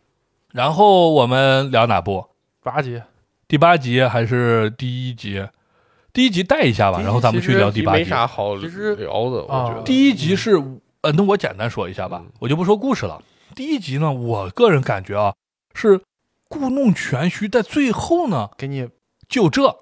[0.53, 2.27] 然后我们聊哪部？
[2.63, 3.01] 八集，
[3.45, 5.45] 第八集还是第一集？
[6.13, 8.05] 第一集带一下吧，然后咱们去聊第八集没。
[8.05, 10.55] 啥好聊的，我觉得啊第一集是，
[11.01, 13.21] 呃，那我简单说一下吧嗯，我就不说故事了。
[13.53, 15.33] 第一集呢，我个人感觉啊，
[15.73, 15.99] 是
[16.47, 18.87] 故弄玄虚，在最后呢，给你
[19.27, 19.75] 就这，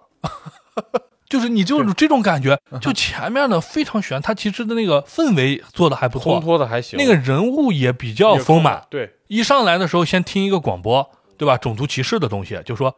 [1.27, 2.59] 就是你就是这种感觉。
[2.79, 8.85] 就前面呢非常悬，他其实的那个氛围做的还不错烘错，托的还行，那个人物也比较丰满。
[8.89, 11.57] 对，一上来的时候，先听一个广播，对吧？
[11.57, 12.95] 种族歧视的东西，就说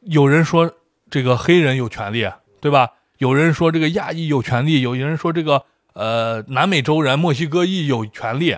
[0.00, 0.72] 有人说
[1.08, 2.28] 这个黑人有权利，
[2.60, 2.90] 对吧？
[3.18, 5.62] 有人说这个亚裔有权利，有人说这个
[5.92, 8.56] 呃南美洲人、墨西哥裔有权利，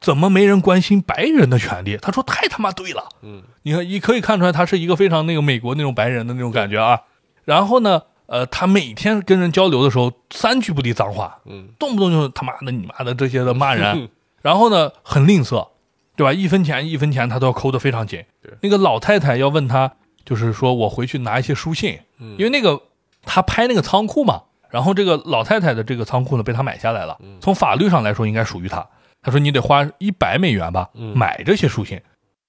[0.00, 1.98] 怎么没人关心白人的权利？
[1.98, 3.04] 他说太他妈对了。
[3.22, 7.00] 嗯，你看，你可以看出来，他是一个非常那个美国那种白人的那种感觉啊。
[7.44, 13.84] 然后呢，呃，他每天跟人交流的时候，三句不离脏话，嗯，动不动就他妈的、你妈的这些的骂人。
[13.96, 14.08] 嗯
[14.44, 15.68] 然后呢，很吝啬，
[16.16, 16.30] 对吧？
[16.30, 18.22] 一分钱一分钱他都要抠得非常紧。
[18.60, 19.90] 那个老太太要问他，
[20.22, 22.78] 就是说我回去拿一些书信，嗯因为那个
[23.22, 28.86] 他拍那个仓库嘛，然后这个老太太的这个仓库呢被他买下来了，嗯从法律上来说应该属于他。
[29.22, 31.98] 他说你得花一百美元吧嗯买这些书信，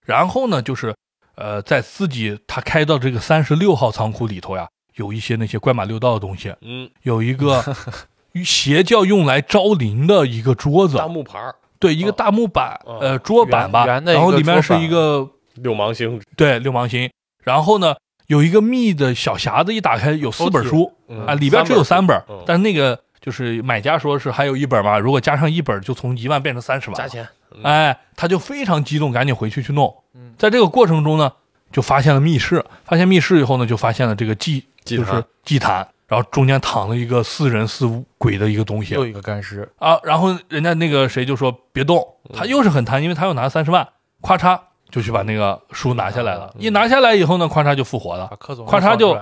[0.05, 0.93] 然后呢就是
[1.35, 7.63] 呃在自己他开到这个三十六号仓库里头呀，有一些那些怪马六道的东西，嗯，有一个
[8.43, 10.97] 邪教用来招灵的一个桌子。
[10.97, 11.55] 大，木牌儿。
[11.77, 17.09] 对，一个大木板，哦呃，桌板吧，圆圆的一个然后里面是一个六芒星，对六芒星，
[17.43, 17.93] 然后呢
[18.27, 20.91] 有一个密的小匣子，一打开有四本书。
[21.07, 21.25] 嗯。
[21.25, 27.61] 啊，里边只有三本嗯，但是那个就是买家说是还有一本嘛，如果加上一本就从一万变成三十万了，加钱，嗯。
[27.63, 30.33] 哎，他就非常激动，赶紧回去去弄嗯。
[30.37, 31.31] 在这个过程中呢，
[31.75, 37.85] 就发现了密室，发现密室以后呢，就发现了这个祭，就是祭坛然后中间躺了一个似人似
[38.17, 41.99] 鬼的一个东西又一个干尸，啊，然后人家那个谁就说别动，
[42.29, 43.85] 嗯他又是很贪，因为他又拿三十万，
[44.21, 44.57] 咔嚓
[44.89, 49.19] 就去把那个书拿下来了，嗯一拿下来以后呢，咔嚓就复活了咔嚓就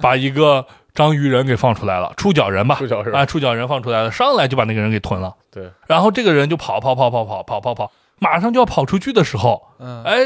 [0.00, 5.34] 把一个章鱼人给放出来了，触角人吧，触角人啊，触角人放出来了，上来就把那个人给吞了。
[5.50, 7.90] 对，然后这个人就跑跑跑跑跑跑跑跑，
[8.20, 10.18] 马上就要跑出去的时候，嗯，哎，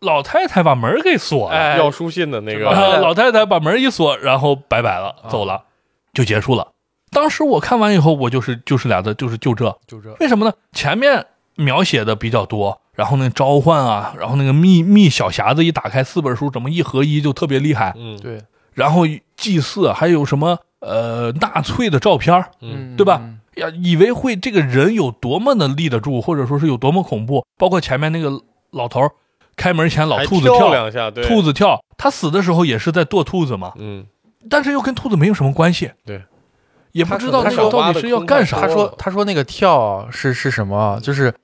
[0.00, 1.76] 老太太把门给锁了，哎。
[1.78, 2.64] 要书信的那个。
[3.00, 5.64] 老太太把门一锁，然后拜拜了，啊走了，
[6.12, 6.68] 就结束了。
[7.10, 9.64] 当时我看完以后，我就是就是俩字，就是就这。
[9.86, 10.52] 就这，为什么呢？
[10.72, 11.24] 前面
[11.54, 18.18] 描写的比较多，然后那召唤啊，然后那个密密小匣子一打开，四本书怎么一合一就特别厉害，嗯。
[18.20, 18.42] 对，
[18.74, 19.02] 然后
[19.36, 22.96] 祭祀还有什么呃纳粹的照片嗯。
[22.96, 23.20] 对吧？
[23.22, 23.40] 嗯。
[23.54, 28.30] 呀，以为会这个人有多么的立得住，或者说是有多么恐怖，包括前面那个
[28.72, 29.10] 老头儿
[29.56, 34.06] 开门前老兔子跳，两下，对，兔子跳，他死的时候也是在剁兔子嘛，嗯，
[34.50, 36.22] 但是又跟兔子没有什么关系，对，
[36.92, 38.60] 也不知道那个到底是要干啥。
[38.60, 40.76] 他说他说那个跳啊是是什么？
[40.76, 41.00] 啊？
[41.02, 41.34] 就是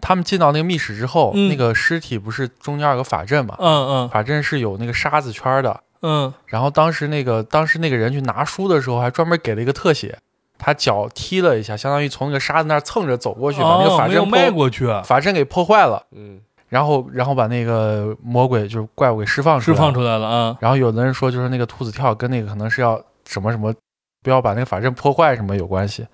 [0.00, 1.48] 他们进到那个密室之后，嗯。
[1.48, 3.56] 那个尸体不是中间有个法阵嘛？
[3.58, 4.08] 嗯嗯。
[4.08, 5.80] 法阵是有那个沙子圈的。
[6.02, 6.32] 嗯。
[6.46, 10.18] 然后当时那个当时那个人去拿书的时候，还专门给了一个特写，
[10.58, 16.40] 他脚踢了一下，相当于从那个沙子那儿蹭着走过去，把那个法阵破迈过去，法阵给破坏了，嗯，
[16.70, 23.74] 然后然后把那个魔鬼就是怪物给释放出来，释放出来了啊，然后有的人说，就是那个兔子跳跟那个可能是要什么什么，
[24.22, 26.06] 不要把那个法阵破坏什么有关系。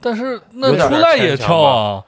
[0.00, 2.02] 但是那出来也跳啊，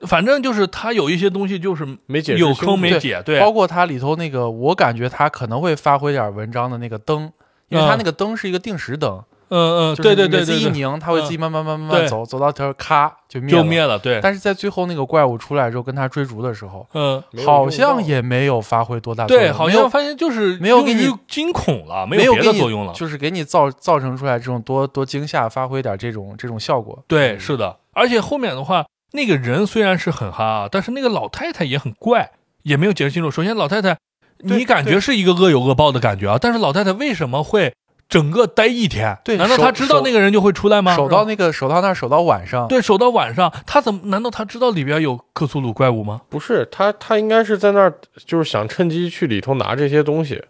[0.00, 7.32] 反正就是他有一些东西就是没解释有坑没解，对，包括它里头那个，我感觉它可能会发挥点文章的那个灯，
[7.68, 13.62] 因为它嗯那个灯是一个定时灯，嗯嗯，对对对每次对对，一拧，它会自己慢慢慢慢慢慢走，走到头咔就灭了。
[13.62, 17.22] 就灭了，对，但是在最后那个怪物出来之后，跟他追逐的时候，嗯。
[17.44, 22.92] 好像也没有发挥多大作用，对，好像发现就是没有给你惊恐了，没有给你的作用了。
[22.92, 27.02] 就是给你造造成出来这种多多惊吓，发挥点这种这种效果。
[27.06, 32.30] 对，嗯是的，而且后面的话，那个人虽然是很哈啊，但是那个老太太也很怪，
[32.62, 33.30] 也没有解释清楚。
[33.30, 33.96] 首先，老太太，
[34.38, 37.72] 你感觉是一个恶有恶报的感觉啊，但是老太太为什么会
[38.08, 39.16] 整个待一天？
[39.24, 40.94] 对难道他知道那个人就会出来吗？
[40.94, 44.00] 守到那个守到那儿守到晚上，对，守到晚上，他怎么？
[44.04, 46.20] 难道他知道里边有克苏鲁怪物吗？
[46.28, 47.92] 不是他，他应该是在那儿，
[48.24, 50.42] 就是想趁机去里头拿这些东西，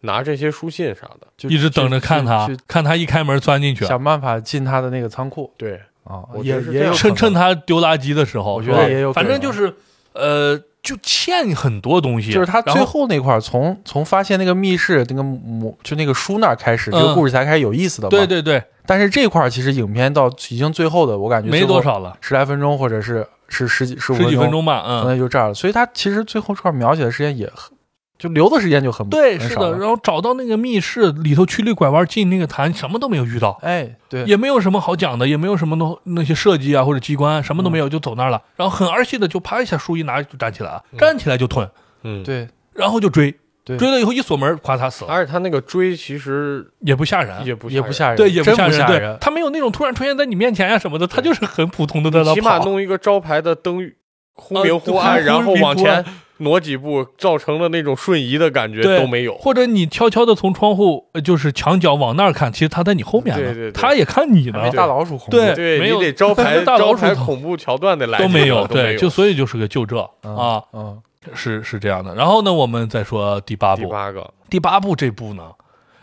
[0.00, 1.26] 拿这些书信啥的。
[1.36, 9.72] 就一直等着看她去去，看他一开门钻进去，想办法进他的那个仓库对，啊也，也趁也有可能趁他丢垃圾的时候，我觉得也有反正就是，
[10.12, 18.10] 呃，就欠很多东西，就是他最后后那块儿，从从发现那个密室那个母就那个书那儿开始，这个嗯故事才开始有意思的嘛。
[18.10, 18.24] 对。
[18.24, 25.06] 对对，但是这块儿其实影片到已经最后的，我感觉没多少了，十来分钟，或者是是十几十五十几分钟，钟吧，可嗯。
[25.08, 25.54] 能就这儿了。
[25.54, 27.75] 所以他其实最后这块儿描写的时间也很，
[28.18, 38.42] 就留的时间就很对，是的，然后找到那个密室里头曲里拐弯进那个坛，什么都没有遇到，哎，对，也没有什么好讲的，也没有什么那那些设计啊或者机关，什么都没有，就走那儿了。
[38.56, 40.98] 然后很儿戏的就啪一下书一拿就站起来了，嗯。
[40.98, 41.68] 站起来就吞，
[42.04, 42.22] 嗯，。
[42.24, 42.48] 对。
[42.72, 43.76] 然后就追，对。
[43.76, 47.44] 追了以后一锁门，咵他死了，而且他那个追其实也不吓人。
[47.44, 53.92] 也不也不吓人，对，也不吓人，对他没有那种突然出现在你面前呀、什么的，他就是很普通的在那起码，弄一个招牌的灯
[54.34, 56.04] 忽明忽呃暗，然后往前
[56.38, 59.36] 挪几步，造成的那种瞬移的感觉都没有。
[59.38, 63.72] 或者你悄悄的从窗户，呃就是墙角往那儿看，其实他在你后面呢，对对对。
[63.72, 71.00] 他也看你呢，大老鼠恐怖，对对没有你得招牌 大老招牌鼠头恐怖桥段的来都没有，对，就所以就是个就这嗯啊，嗯，
[71.34, 72.14] 是是这样的。
[72.14, 75.42] 然后呢，我们再说第八部，第八个，第八部这部呢，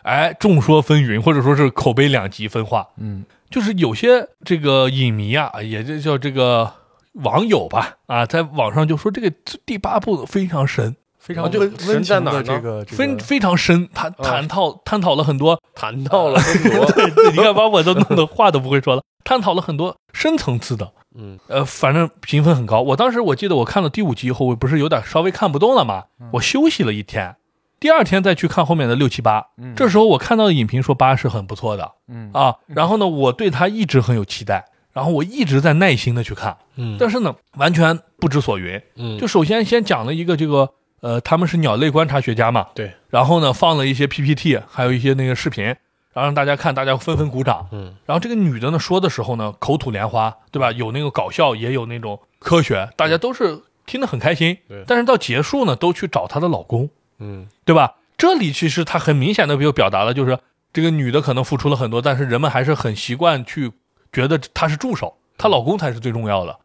[0.01, 2.87] 哎，众说纷纭，或者说是口碑两极分化。
[2.97, 6.71] 嗯，就是有些这个影迷啊，也就叫这个
[7.13, 9.31] 网友吧，啊，在网上就说这个
[9.65, 12.43] 第八部非常神，非常啊就神在情的哪儿呢？
[12.43, 20.91] 这个这非非常深，他探讨探讨了很多，谈到了很多，对你看把我都弄得话都不会说了，探讨了很多深层次的。
[21.15, 22.81] 嗯，呃，反正评分很高。
[22.81, 27.35] 我当时我记得我看了第五集以后，我不是有点稍微看不动了吗，我休息了一天，
[27.79, 29.45] 第二天再去看后面的六七八。
[29.57, 29.75] 嗯。
[29.75, 32.31] 这时候我看到的影评说八是很不错的嗯。
[32.33, 38.79] 啊，然后呢，我对他一直很有期待，然后我一直在耐心的去看，嗯但是呢，完全不知所云。
[38.95, 40.69] 嗯就首先先讲了一个这个
[41.01, 45.77] 呃，他们是鸟类观察学家嘛，对，然后呢放了一些 PPT，还有一些那个视频，然
[46.15, 47.67] 后让大家看，大家纷纷鼓掌。
[47.71, 50.71] 嗯然后这个女的呢说的时候呢，口吐莲花，对吧？
[50.71, 54.57] 有那个搞笑，也有那种科学，大家都是听得很开心。
[54.69, 56.89] 对但是到结束呢，都去找她的老公，
[57.19, 57.95] 嗯对吧？
[58.15, 60.37] 这里其实她很明显的就表达了，就是
[60.71, 63.71] 这个女的可能付出了很多，但是人们还是很习惯去
[64.13, 66.57] 觉得她是助手，她老公才是最重要的，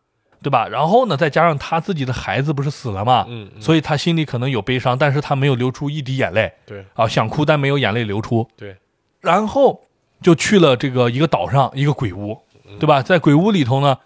[0.42, 0.68] 对吧？
[0.68, 8.46] 然后呢，再加上她自己的孩子不是死了嘛，嗯，嗯所以她心里可能有悲伤，但是她没有流出一滴眼泪对啊，想哭但没有眼泪流出。
[8.56, 8.76] 对，
[9.20, 9.82] 然后
[10.22, 12.38] 就去了这个一个岛上一个鬼屋，
[12.78, 13.02] 对吧？
[13.02, 13.96] 在鬼屋里头呢，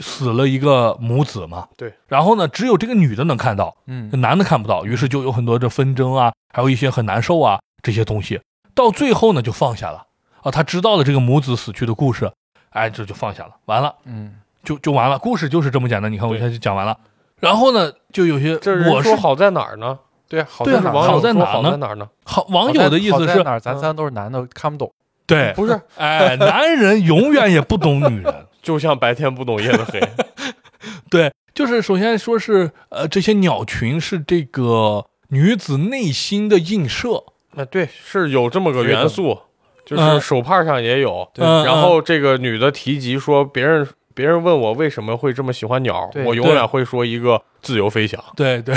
[0.00, 1.68] 死了一个母子嘛。
[1.76, 1.94] 对。
[2.08, 8.40] 然后呢，只有这个女的能看到，嗯男的看不到，于是就有很多的纷争啊，还有一些很难受啊这些东西。
[8.74, 10.06] 到最后呢，就放下了
[10.42, 12.32] 啊，他知道了这个母子死去的故事，
[12.70, 16.10] 哎，这就放下了，完了嗯就就完了，故事就是这么简单。
[16.10, 16.96] 你看我一对下就讲完了。
[17.38, 19.98] 然后呢，就有些这我是说好在哪儿呢？
[20.28, 20.92] 对，好在哪儿？
[20.92, 22.08] 好在哪儿呢好在哪儿呢？
[22.24, 23.60] 好网友的意思是在哪，儿？
[23.60, 24.92] 咱仨都是男的，看不懂。
[25.26, 28.46] 对，不是，哎，男人永远也不懂女人。
[28.62, 30.00] 就像白天不懂夜的黑。
[31.10, 37.24] 对，就是首先说是呃，这些鸟群是这个女子内心的映射，
[37.56, 39.40] 啊，对，是有这么个元素，
[39.90, 41.28] 就是嗯手帕上也有。
[41.34, 48.22] 然后这个女的提及说，别人别人问我为什么会这么喜欢鸟，我永远会说一个自由飞翔。
[48.36, 48.76] 对对，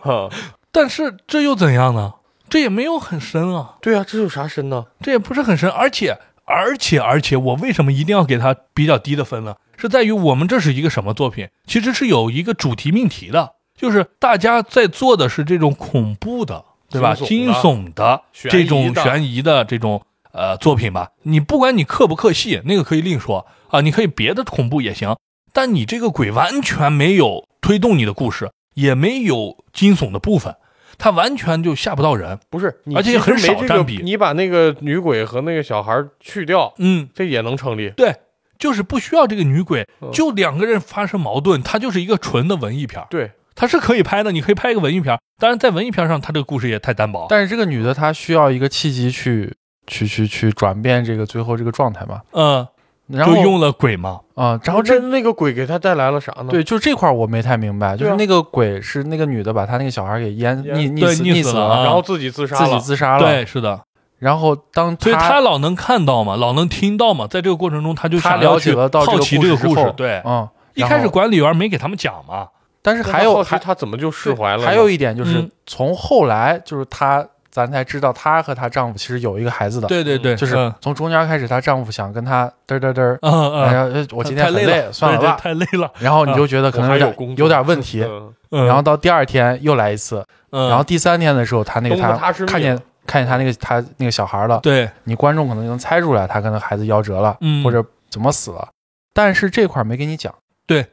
[0.00, 0.28] 哈，
[0.70, 2.12] 但是这又怎样呢？
[2.50, 4.84] 这也没有很深啊，对啊，这有啥深呢？
[5.00, 9.56] 这也不是很深，而且而且而且，我为什么一定要给他比较低的分呢？
[9.76, 11.48] 是在于我们这是一个什么作品？
[11.66, 17.14] 其实是有一个主题命题的，就是大家在做的是这种恐怖的，对吧？
[17.14, 20.02] 惊惊悚的悚的这悬疑的种悬疑的这种
[20.34, 21.08] 呃作品吧。
[21.22, 25.16] 你不管你克不克戏，那个可以另说啊，你可以别的恐怖也行，
[25.52, 30.54] 但你这个鬼完全没有推动你的故事，也没有惊悚的部分，
[30.98, 32.38] 它完全就吓不到人。
[32.50, 37.90] 不是，而且其实很少没这个占比你把那个女鬼和那个小孩去掉，嗯，这也能成立。
[37.90, 38.14] 对，
[38.58, 45.18] 就是不需要这个女鬼嗯，就两个人发生矛盾，它就是一个纯的文艺片，对，它是可以拍的，你可以拍一个文艺片儿。
[45.38, 47.26] 当然，在文艺片上，它这个故事也太单薄。
[47.28, 49.52] 但是这个女的她需要一个契机去
[49.86, 52.20] 去去去转变这个最后这个状态嘛。
[52.32, 52.66] 嗯，
[53.08, 54.20] 然后就用了鬼嘛。
[54.34, 56.48] 啊、然后这这那个鬼给他带来了啥呢？
[56.48, 62.80] 对，就这块我没太明白，就是那个鬼是那个女的把她那个小孩给淹淹溺溺死死溺死了啊然后自己自杀了自己。
[62.80, 63.20] 自杀了。
[63.20, 63.80] 对，是的。
[64.18, 69.94] 然后当所以他他老能看到嘛，老能听到嘛，在这个过程中，他就他想了解了到好奇这个故这个故事。
[69.96, 72.48] 对，嗯，一开始管理员没给他们讲嘛。
[72.80, 74.64] 但是还有还他他怎么就释怀了？
[74.64, 80.74] 还有一点就是嗯从后来就是她咱才知道她和她丈夫其实有一个孩子的，对对对，就是嗯。
[80.80, 85.88] 从中间开始她丈夫想跟她嘚嘚嘚，嗯嗯，哎呀，呃我今天很太累算了吧，太累了。
[86.00, 88.04] 然后你就觉得可能有点有点问题，
[88.50, 90.68] 然后到第二天又来一次，嗯。
[90.68, 92.76] 然后第三天的时候，他那个他看见
[93.06, 97.62] 看见他那个他那个小孩了，对，你观众可能就能猜出来他跟那孩子夭折了，嗯。
[97.62, 98.66] 或者怎么死了，
[99.12, 100.34] 但是这块儿没给你讲，
[100.66, 100.84] 对，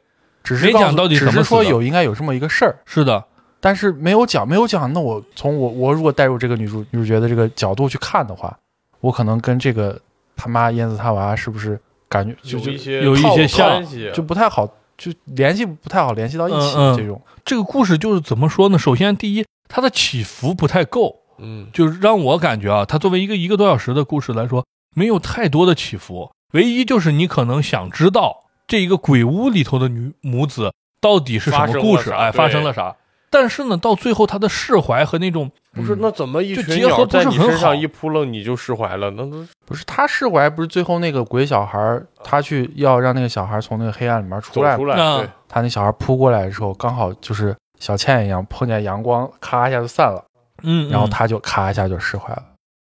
[0.44, 3.24] 只是告诉没讲到底只是说有应该有这么一个事儿，是的，
[3.62, 8.58] 但是没有讲，没有讲，那我从我我如果带入这个女主女主角的这个角度去看的话，
[9.00, 9.98] 我可能跟这个
[10.36, 18.80] 他妈燕子他娃是不是感觉就就有一些有一些像关系，就不太好，就联系不太好联系到一起嗯嗯这种，这个故事就是怎么说呢？
[18.80, 26.32] 首先，第一，它的起伏不太够，嗯就是让我感觉啊，它作为一个一个多小时的故事来说，没有太多的起伏。
[26.54, 32.96] 唯一就是你可能想知道这一个鬼屋里头的女母子到底是什么故事，哎，发生了啥？
[33.32, 36.00] 但是呢，到最后他的释怀和那种，不是嗯。
[36.02, 39.10] 那怎么一就群结合不是鸟在你身上一扑棱你就释怀了？
[39.12, 50.22] 那都不是他释怀，不是最后那个鬼小孩儿，他去要让那个小孩儿从那个黑暗里面出来出来，他那小孩扑过来的时候，刚好就是小倩一样碰见阳光，咔一下就散了，
[50.64, 52.44] 嗯，然后嗯他就咔一下就释怀了，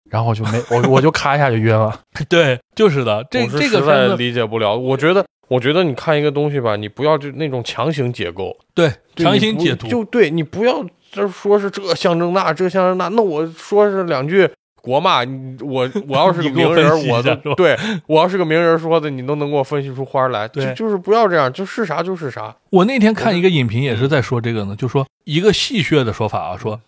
[0.09, 4.75] 然后就没 我我就咔一下就晕了， 对，就是的，这这个实在，理解不了。
[4.75, 14.49] 我觉得，我觉得你看一个东西吧，你不要就那种强行解构，对，强行解读，就对你不要这说是这象征那，这象征那，那我说是两句
[14.81, 15.19] 国骂，
[15.61, 20.73] 我我要是个名人，我都 对我要是个名人说的，你都能给我分析出花来，就对。
[20.73, 26.79] 就是不要这样，就是啥就是啥，我那天看一个影评也是在说这个呢，就说一个戏谑的说法啊，说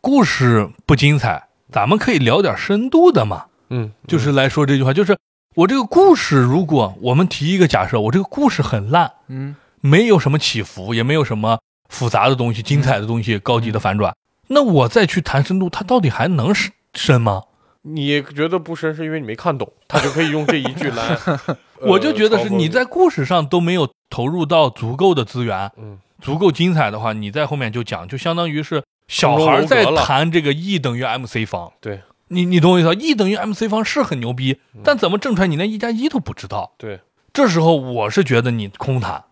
[0.00, 1.44] 故事不精彩，
[1.76, 5.14] 咱们可以聊点深度的嘛，嗯，就是来说这句话，就是
[5.56, 11.58] 我这个故事，如果我们提一个假设，我这个故事很烂，嗯，没有什么起伏，也没有什么
[11.90, 14.16] 复杂的东西、精彩的东西、高级的反转，
[14.46, 17.42] 那我再去谈深度，它到底还能深深吗？
[17.82, 25.98] 你觉得不深是因为你没看懂，他就可以用这一句来， 呃我就觉得是你在故事上都没有投入到足够的资源，嗯。
[26.22, 31.72] 足够精彩的话，你在后面就讲，就相当于是小孩在谈这个 E 等于 MC 方。
[31.80, 36.72] 对，你你懂我意思吧？E 等于 MC 方是很牛逼，但怎么证出来你连一加一都不知道？
[36.76, 37.00] 对，
[37.32, 39.22] 这时候我是觉得你空谈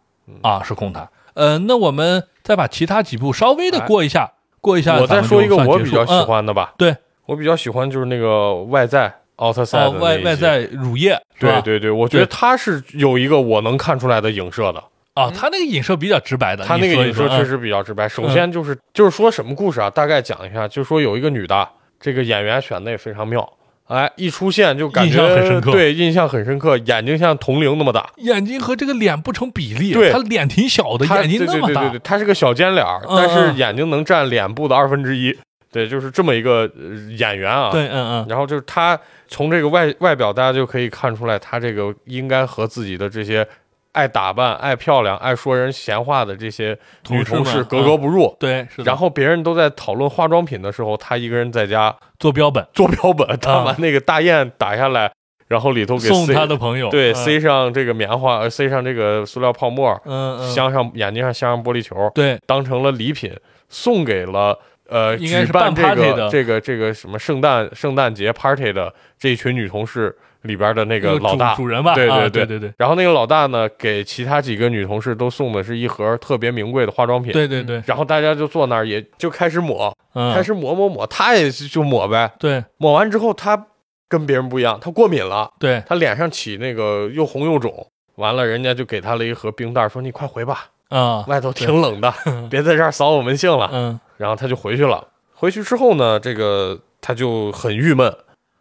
[0.43, 1.09] 啊，是空谈。
[1.35, 4.97] 呃，那我们再把其他几部稍微的哎过一下，过一下。
[5.01, 6.97] 我再说一个我比较喜嗯、欢的吧，对，
[7.27, 14.85] 我比较喜欢就是那个外在奥特赛外外在乳液，对对对，我觉得对他是有一个我能看出来的影射的，
[15.15, 18.09] 啊，他那个影射比较直白的，他那个影射确实比较直白。
[18.09, 19.89] 首先就是就是说什么故事啊？
[19.89, 21.69] 大概讲一下，就是说有一个女的，
[22.01, 23.49] 这个演员选的也非常妙，
[23.87, 35.33] 哎，一出现就感觉很深刻对，印象很深刻，眼睛像铜铃那么大，眼睛和这个脸不成比例，对他脸挺小的，她眼睛对那么大对对对对，，她是个小尖脸，嗯但是嗯眼睛能占脸部的二分之一，
[35.71, 37.71] 对，就是这么一个呃演员啊。
[37.71, 38.99] 对，嗯嗯，然后就是他
[39.29, 43.47] 从这个外外表，大家就可以看出来，他这个应该和自己的这些
[43.95, 46.79] 爱打扮、爱漂亮、爱说人闲话的这些
[47.09, 48.37] 女同事格格不入。
[48.39, 48.85] 对，是的。
[48.85, 55.11] 然后别人都在讨论化妆品的时候，她一个人在家做标本做标本，她把那个大雁打下来，
[55.49, 63.33] 然后里头给送塞他的朋友，对嗯塞上这个棉花，呃塞上这个塑料泡沫，嗯嗯，镶上眼睛上镶上玻璃球，对，当成了礼品
[63.69, 64.59] 送给了
[64.89, 71.55] 呃应该是举办这个的这个这个什么圣诞圣诞节 party 的这一群女同事里边的那个老大。
[71.55, 77.33] 主人吧，啊对对对对对然后那个老大呢，给其他几个女同事都送的是一盒特别名贵的化妆品。
[77.33, 82.31] 对对对，然后大家就坐那儿，也就开始抹，嗯，开始抹抹抹，他也就抹呗。
[82.39, 83.67] 对抹完之后，他
[84.09, 87.87] 跟别人不一样，他过敏了，对，他脸上起那个又红又肿。
[88.17, 92.13] 完了，人家就给他了一盒冰袋，说你快回吧，啊，外头挺冷的，
[92.51, 93.71] 别在这儿扫我们兴了。
[93.73, 95.07] 嗯然后他就回去了。
[95.35, 98.15] 回去之后呢，这个他就很郁闷，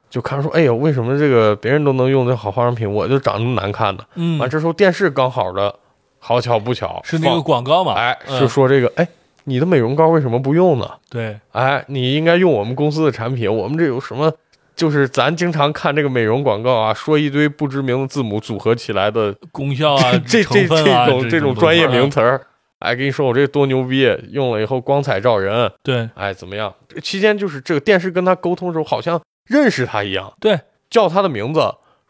[0.10, 4.04] 就看说，哎呦，为什么这个别人都能用这好化妆品，我就长那么难看呢？
[4.16, 5.74] 嗯完，，这时候电视刚好的，
[6.20, 7.94] 好巧不巧是那个广告嘛？
[7.94, 9.08] 哎，嗯就说这个，哎，
[9.46, 10.90] 你的美容膏为什么不用呢？
[11.10, 14.32] 对，哎，你应该用我们公司的产品，我们这有什么？
[14.76, 22.42] 就是咱经常看这个美容广告啊，说一堆不知名的字母组合起来的功效啊，这这这种这种专业名词，词儿，
[22.84, 26.74] 哎，跟你说我这多牛逼，用了以后光彩照人，对哎，怎么样？
[26.88, 30.60] 这期间就是这个电视跟他沟通的时候，好像认识他一样，对，
[30.90, 31.62] 叫他的名字。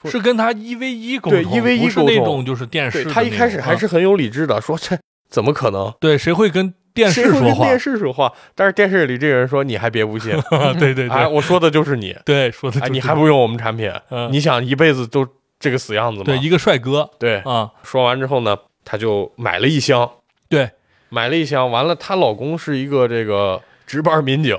[0.05, 3.05] 是跟他一 v 一沟通，对 1v1 不是那沟通种就是电视。
[3.05, 4.97] 他一开始还嗯是很有理智的，说这
[5.30, 5.93] 怎么可能？
[5.97, 7.39] 对，谁会跟电视说话？
[7.39, 8.34] 谁会跟电视说话？
[8.53, 10.34] 但是电视里这个人说：“你还别不信，
[10.78, 15.26] 对对哎，对我说的就是你，对，说的哎，就是你还不用我们产品，嗯你想一辈子都
[15.57, 20.11] 这个死样子吗？”对一个帅哥对啊，说完之后呢，他就买了一箱，
[20.54, 20.70] 对
[21.10, 21.70] 买了一箱。
[21.70, 24.58] 完了，她老公是一个这个值班民警，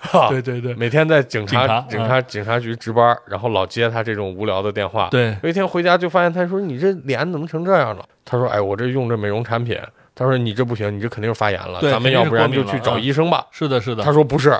[0.00, 5.08] 哈，对对对每天在警察警察警察局值班，然后老接他这种无聊的电话。
[5.10, 9.78] 对，有一天回家就发现，他说：“你这脸怎么成这样了？”他说：“哎，我这用这美容产品。”
[10.16, 13.44] 他说：“你这不行，你这肯定是发炎了，对咱们要不然就去找医生吧。
[13.50, 14.56] 是的，是的他，说：“不是，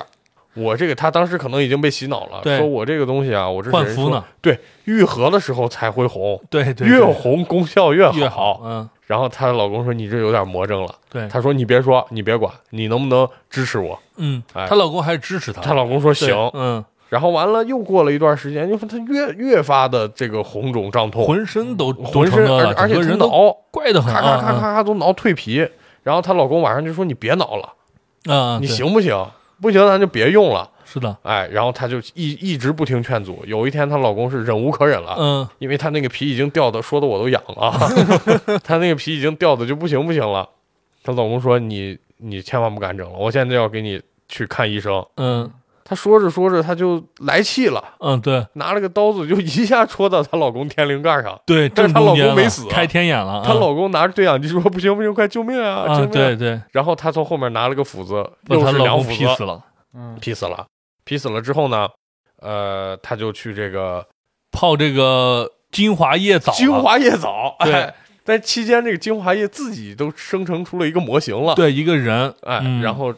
[0.55, 8.13] 我这个他当时可能已经被洗脑了，说我这个东西啊，我这人说换肤呢，对，愈合的时候才会红，对对，越红功效越好。
[8.17, 13.99] 越好，嗯，然后她的老公说：“你这有点魔怔了。”对，她说：“你别说，你别管，你能不能支持我？
[14.17, 14.67] 嗯，哎。
[14.69, 16.35] 她老公还是支持她，她老公说：“行。
[16.55, 25.69] 嗯，”然后完了，又过了一段时间，就说她越越发的这个红肿胀痛，浑身都都浑身，而而且人挠，怪得很咔咔咔咔都挠蜕皮。
[26.03, 29.27] 然后她老公晚上就说：“你别挠了，啊，你行不行？
[29.65, 30.71] 不行咱就别用了。
[30.85, 33.43] 是的，”哎，然后她就一一直不听劝阻。
[33.47, 37.73] 有一天，她老公是忍无可忍了，嗯，因为她那个皮已经掉的，说的我都痒了，
[38.63, 40.47] 她那个皮已经掉的就不行不行了。
[41.03, 45.05] 她老公说：“你你千万不敢整了，我现在要给你去看医生。
[45.17, 45.51] 嗯”
[45.85, 51.39] 她说着说着，她就来气了，嗯，对拿了个刀子就一下戳到她老公天灵盖上。
[51.45, 55.85] 对，但是她老公没死啊开天眼了，她嗯老公拿着对讲机说：“不行不行，快救命啊！
[55.87, 58.15] 啊，救命、对！”对，然后她从后面拿了个斧子，
[58.49, 59.63] 把她又是老公劈两斧子，死了，
[59.95, 60.65] 嗯，劈死了。
[61.05, 61.87] 劈死了之后呢，
[62.41, 64.07] 呃，她就去这个
[64.51, 67.55] 泡这个精华液澡，精华液澡。
[67.61, 71.55] 对哎，但期间这个精华液自己都生成出了一个模型了。
[71.55, 73.15] 对一个人，哎，嗯然后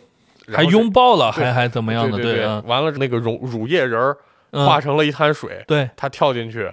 [0.53, 2.19] 还拥抱了，还还怎么样的？
[2.19, 2.63] 对对嗯。
[2.67, 4.17] 完了那个乳乳液人儿
[4.51, 4.67] 嗯。
[4.67, 5.89] 化成了一滩水，对。
[5.97, 6.71] 他跳进去，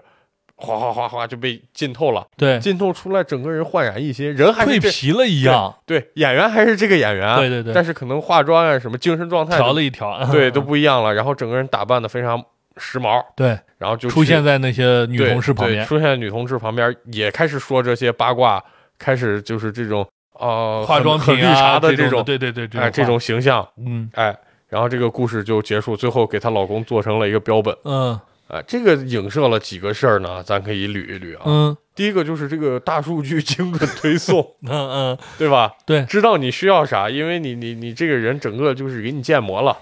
[0.55, 7.74] 哗哗哗哗就被浸透了，对，浸透出来，整个人焕然一新，人还是蜕皮了一样，对演员还是这个演员，对对对。
[7.74, 12.41] 但是可能化妆啊什么精神状态调了一调，对 都不一样了，然后整个人打扮的非常
[12.78, 18.63] 时髦，对，然后就出现在在那些女同事旁边，出现在女同事旁边，也开始说这些八卦，
[18.97, 20.07] 开始就是这种
[20.39, 24.36] 呃化妆很很绿品啊这茶的种对对对，哎这种形象，嗯哎，
[24.69, 27.75] 然后这个故事就结束，最后给她老公做成了一个标本。
[27.84, 28.19] 嗯
[28.49, 30.43] 哎，这个影射了几个事儿呢？
[30.43, 31.43] 咱可以捋一捋啊。
[31.45, 35.71] 嗯第一个就是这个大数据精准推送， 嗯嗯，对吧？
[35.86, 39.77] 对知道你需要啥，因为你你你这个人整个就是给你建模了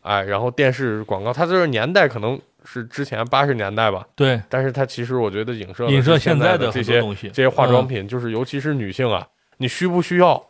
[0.00, 9.26] 哎，然后电视广告，它这个年代可能是之前八十年代吧，对，但是它其实我觉得影射影射现在的这些东西，这些化妆嗯品，就是尤其是女性啊，
[9.60, 10.42] 你需不需要，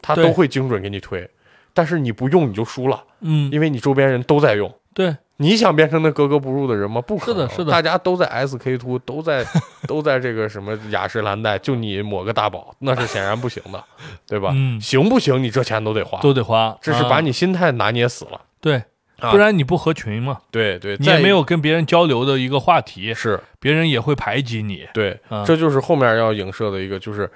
[0.00, 1.28] 他都会精准给你推，
[1.74, 4.72] 但是你不用你就输了，嗯，因为你周边人都在用。
[4.92, 7.00] 对，你想变成那格格不入的人吗？
[7.00, 9.46] 不可能，是的是的大家都在 SK two，都在
[9.86, 13.82] 都在这个什么雅诗兰黛，就你抹个大宝，那是显然不行的，
[14.26, 14.50] 对吧？
[14.52, 15.42] 嗯行不行？
[15.42, 18.40] 你这钱都得花，都得花，这是把啊你心态拿捏死了。
[18.60, 18.82] 对，
[19.20, 24.86] 啊不然你不合群嘛，对对，你也没有跟别人交流的一个话题，是别人也会排挤你。
[24.92, 27.30] 对，啊这就是后面要影射的一个，就是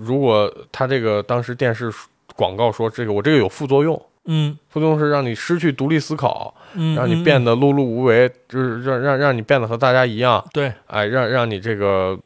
[0.00, 1.92] 如果他这个当时电视
[2.34, 4.56] 广告说这个我这个有副作用，嗯。
[4.68, 12.18] 副作用是让你失去独立思考，嗯，让你嗯变得碌碌无为，就是让让让你变得和大家一样，对，哎，让让你这个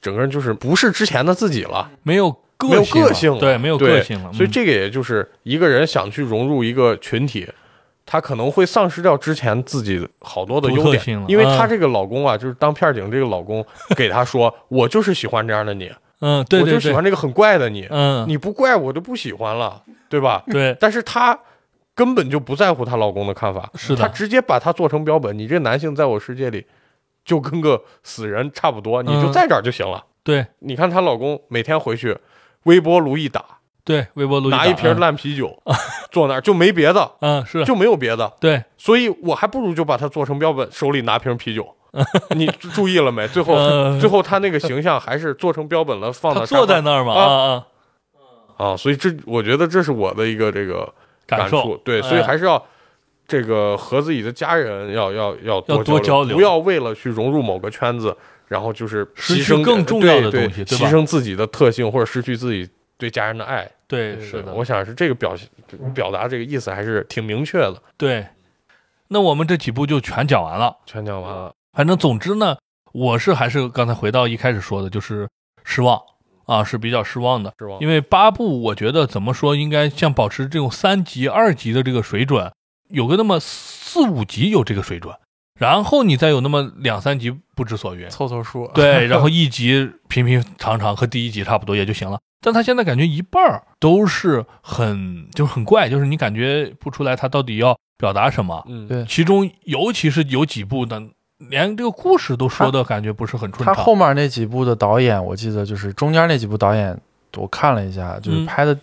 [0.00, 3.40] 整个人就是不是之前的自己了，没有个没有个性了。
[3.40, 4.30] 对，没有个性了。
[4.32, 7.48] 嗯所以这个也就是一个人想去融入一个群体。
[8.08, 11.24] 他可能会丧失掉之前自己好多的优点。
[11.26, 11.68] 因为她嗯。
[11.68, 15.90] 这个老公啊，就是当片儿警这个老公给他说， 我就是喜欢这样的你，
[16.20, 20.42] 嗯，对我就喜欢这个很怪的你，嗯，你不怪我就不喜欢了，对吧？
[20.46, 21.38] 对但是她
[21.94, 25.38] 根本就不在乎她老公的看法，是的她直接把他做成标本。
[25.38, 26.66] 你这男性在我世界里
[27.24, 30.04] 就跟个死人差不多，你就嗯在这儿就行了。
[30.22, 32.16] 对你看她老公每天回去，
[32.64, 33.44] 微波炉一打，
[33.84, 35.62] 对，微波炉拿一瓶烂，啤酒，
[36.10, 38.32] 坐那儿就没别的，嗯，是，就没有别的。
[38.40, 41.75] 对，所以我还不如就把它做成标本，手里拿瓶啤酒。
[42.36, 43.26] 你注意了没？
[43.28, 47.64] 最后嗯最后他那个形象还是做成标本了，放他到坐在那儿嘛，啊啊
[48.56, 50.92] 啊，啊，所以这我觉得这是我的一个这个
[51.26, 52.62] 感触，对，所以哎还是要
[53.26, 58.16] 这个和自己的家人要要要要多交流不要为了去融入某个圈子，
[58.48, 62.68] 然后就是牺牲更重要的东西对吧牺牲自己的特性或者失去自己
[62.98, 63.68] 对家人的爱。
[63.88, 65.48] 对，对是的，我想是这个表现
[65.94, 67.80] 表达这个意思还是挺明确的。
[67.96, 68.26] 对。
[69.08, 70.78] 那我们这几部就全讲完了。
[70.84, 72.56] 全讲完了，反正总之呢，
[72.94, 75.28] 我是还是刚才回到一开始说的，就是
[75.62, 76.00] 失望
[76.46, 77.52] 啊，是比较失望的。
[77.58, 77.78] 失望？
[77.80, 82.50] 因为八部，我觉得怎么说，应该像保持这种三级、二级的这个水准，
[82.88, 85.14] 有个那么四五级有这个水准，
[85.60, 88.66] 然后你再有那么两三集不知所云，凑凑数。
[88.72, 92.18] 对， 然后一集平平常常和第一集差不多也就行了。
[92.40, 98.64] 但他现在感觉一半儿都是很就是很怪，就是你感觉不出来他到底要表达什么。
[98.66, 101.02] 嗯，对其中尤其是有几部呢，
[101.38, 103.74] 连这个故事都说的感觉不是很顺他。
[103.74, 106.98] 后面那几部的导演，我记得就是中间那几部导演，
[107.36, 108.76] 我看了一下，就是嗯拍的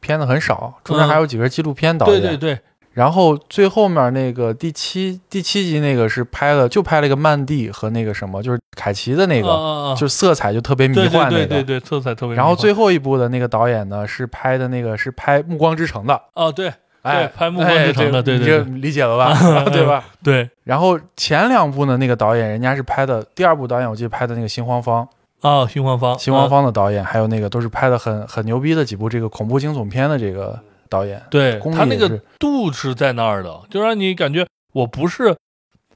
[0.00, 2.20] 片子很少，中间嗯还有几个纪录片导演。
[2.20, 2.58] 对对对，
[2.92, 11.30] 然后最后面那个第七第七集那个是拍了，就拍了一个曼蒂和那个什么，就是凯奇的那个，就色彩就特别迷幻那个。
[11.30, 12.36] 对对对对，色彩特别迷幻。
[12.36, 16.70] 然后最后一部的那个导演呢，是拍的那个是拍《暮光之城》的，哦对
[17.04, 19.32] 哎，拍暮光之城的哎对对你就理解了吧？
[19.70, 20.04] 对吧？
[20.22, 25.06] 对然后前两部呢，那个导演人家是拍的，第二部导演我记得拍的那个《新荒方》，
[25.46, 31.22] 啊，新荒方，新荒方的导演，还有那个都是拍的很很牛逼的几部这个恐怖惊悚片的这个导演。
[31.28, 35.36] 对他那个度是在那儿的，就让你感觉我不是，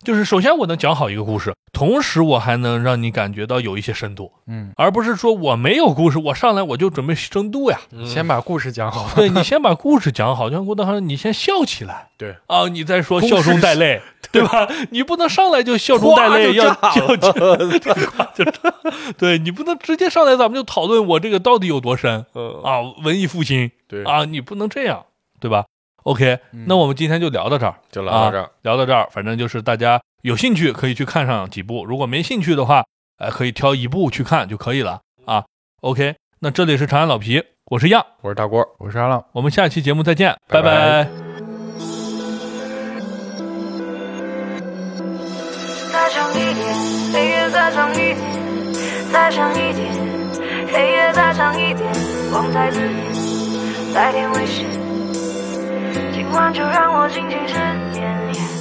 [0.05, 7.79] 就是首先我能讲好一个故事，同时我还能让你感觉到有一些深度，嗯，而不是说我没有故事，我上来我就准备深度呀。
[7.93, 9.11] 嗯先把故事讲好。
[9.15, 14.01] 对你先把故事讲好，就像郭德纲，你先笑起来，对啊，你再说笑中带泪，
[14.33, 14.69] 对吧？
[14.91, 18.53] 你不能上来就笑中带泪，要夸 就就就就就，
[19.19, 25.05] 对你不能直接上来咱们就讨论我这个到底有多深嗯啊，文艺复兴对，啊，你不能这样，
[25.41, 25.65] 对吧
[26.09, 28.51] ？OK，嗯那我们今天就聊到这儿，就聊到这儿。
[28.63, 32.83] 聊到这儿，反正就是大家有兴趣可以去看上几部，如果没兴趣的话，
[33.19, 35.45] 呃，可以挑一部去看就可以了啊。
[35.83, 41.11] OK，那这里是长安老皮，我是样，我是大郭，我是阿浪，我们下期节目再见，拜拜拜拜
[45.93, 46.67] 再长一点，
[47.13, 48.17] 黑夜再长一点，
[49.13, 49.93] 再长一点，
[50.73, 51.87] 黑夜再长一点，
[52.33, 54.65] 光太刺眼，白天为湿。
[56.13, 57.55] 今晚就让我静静思
[57.93, 58.58] 念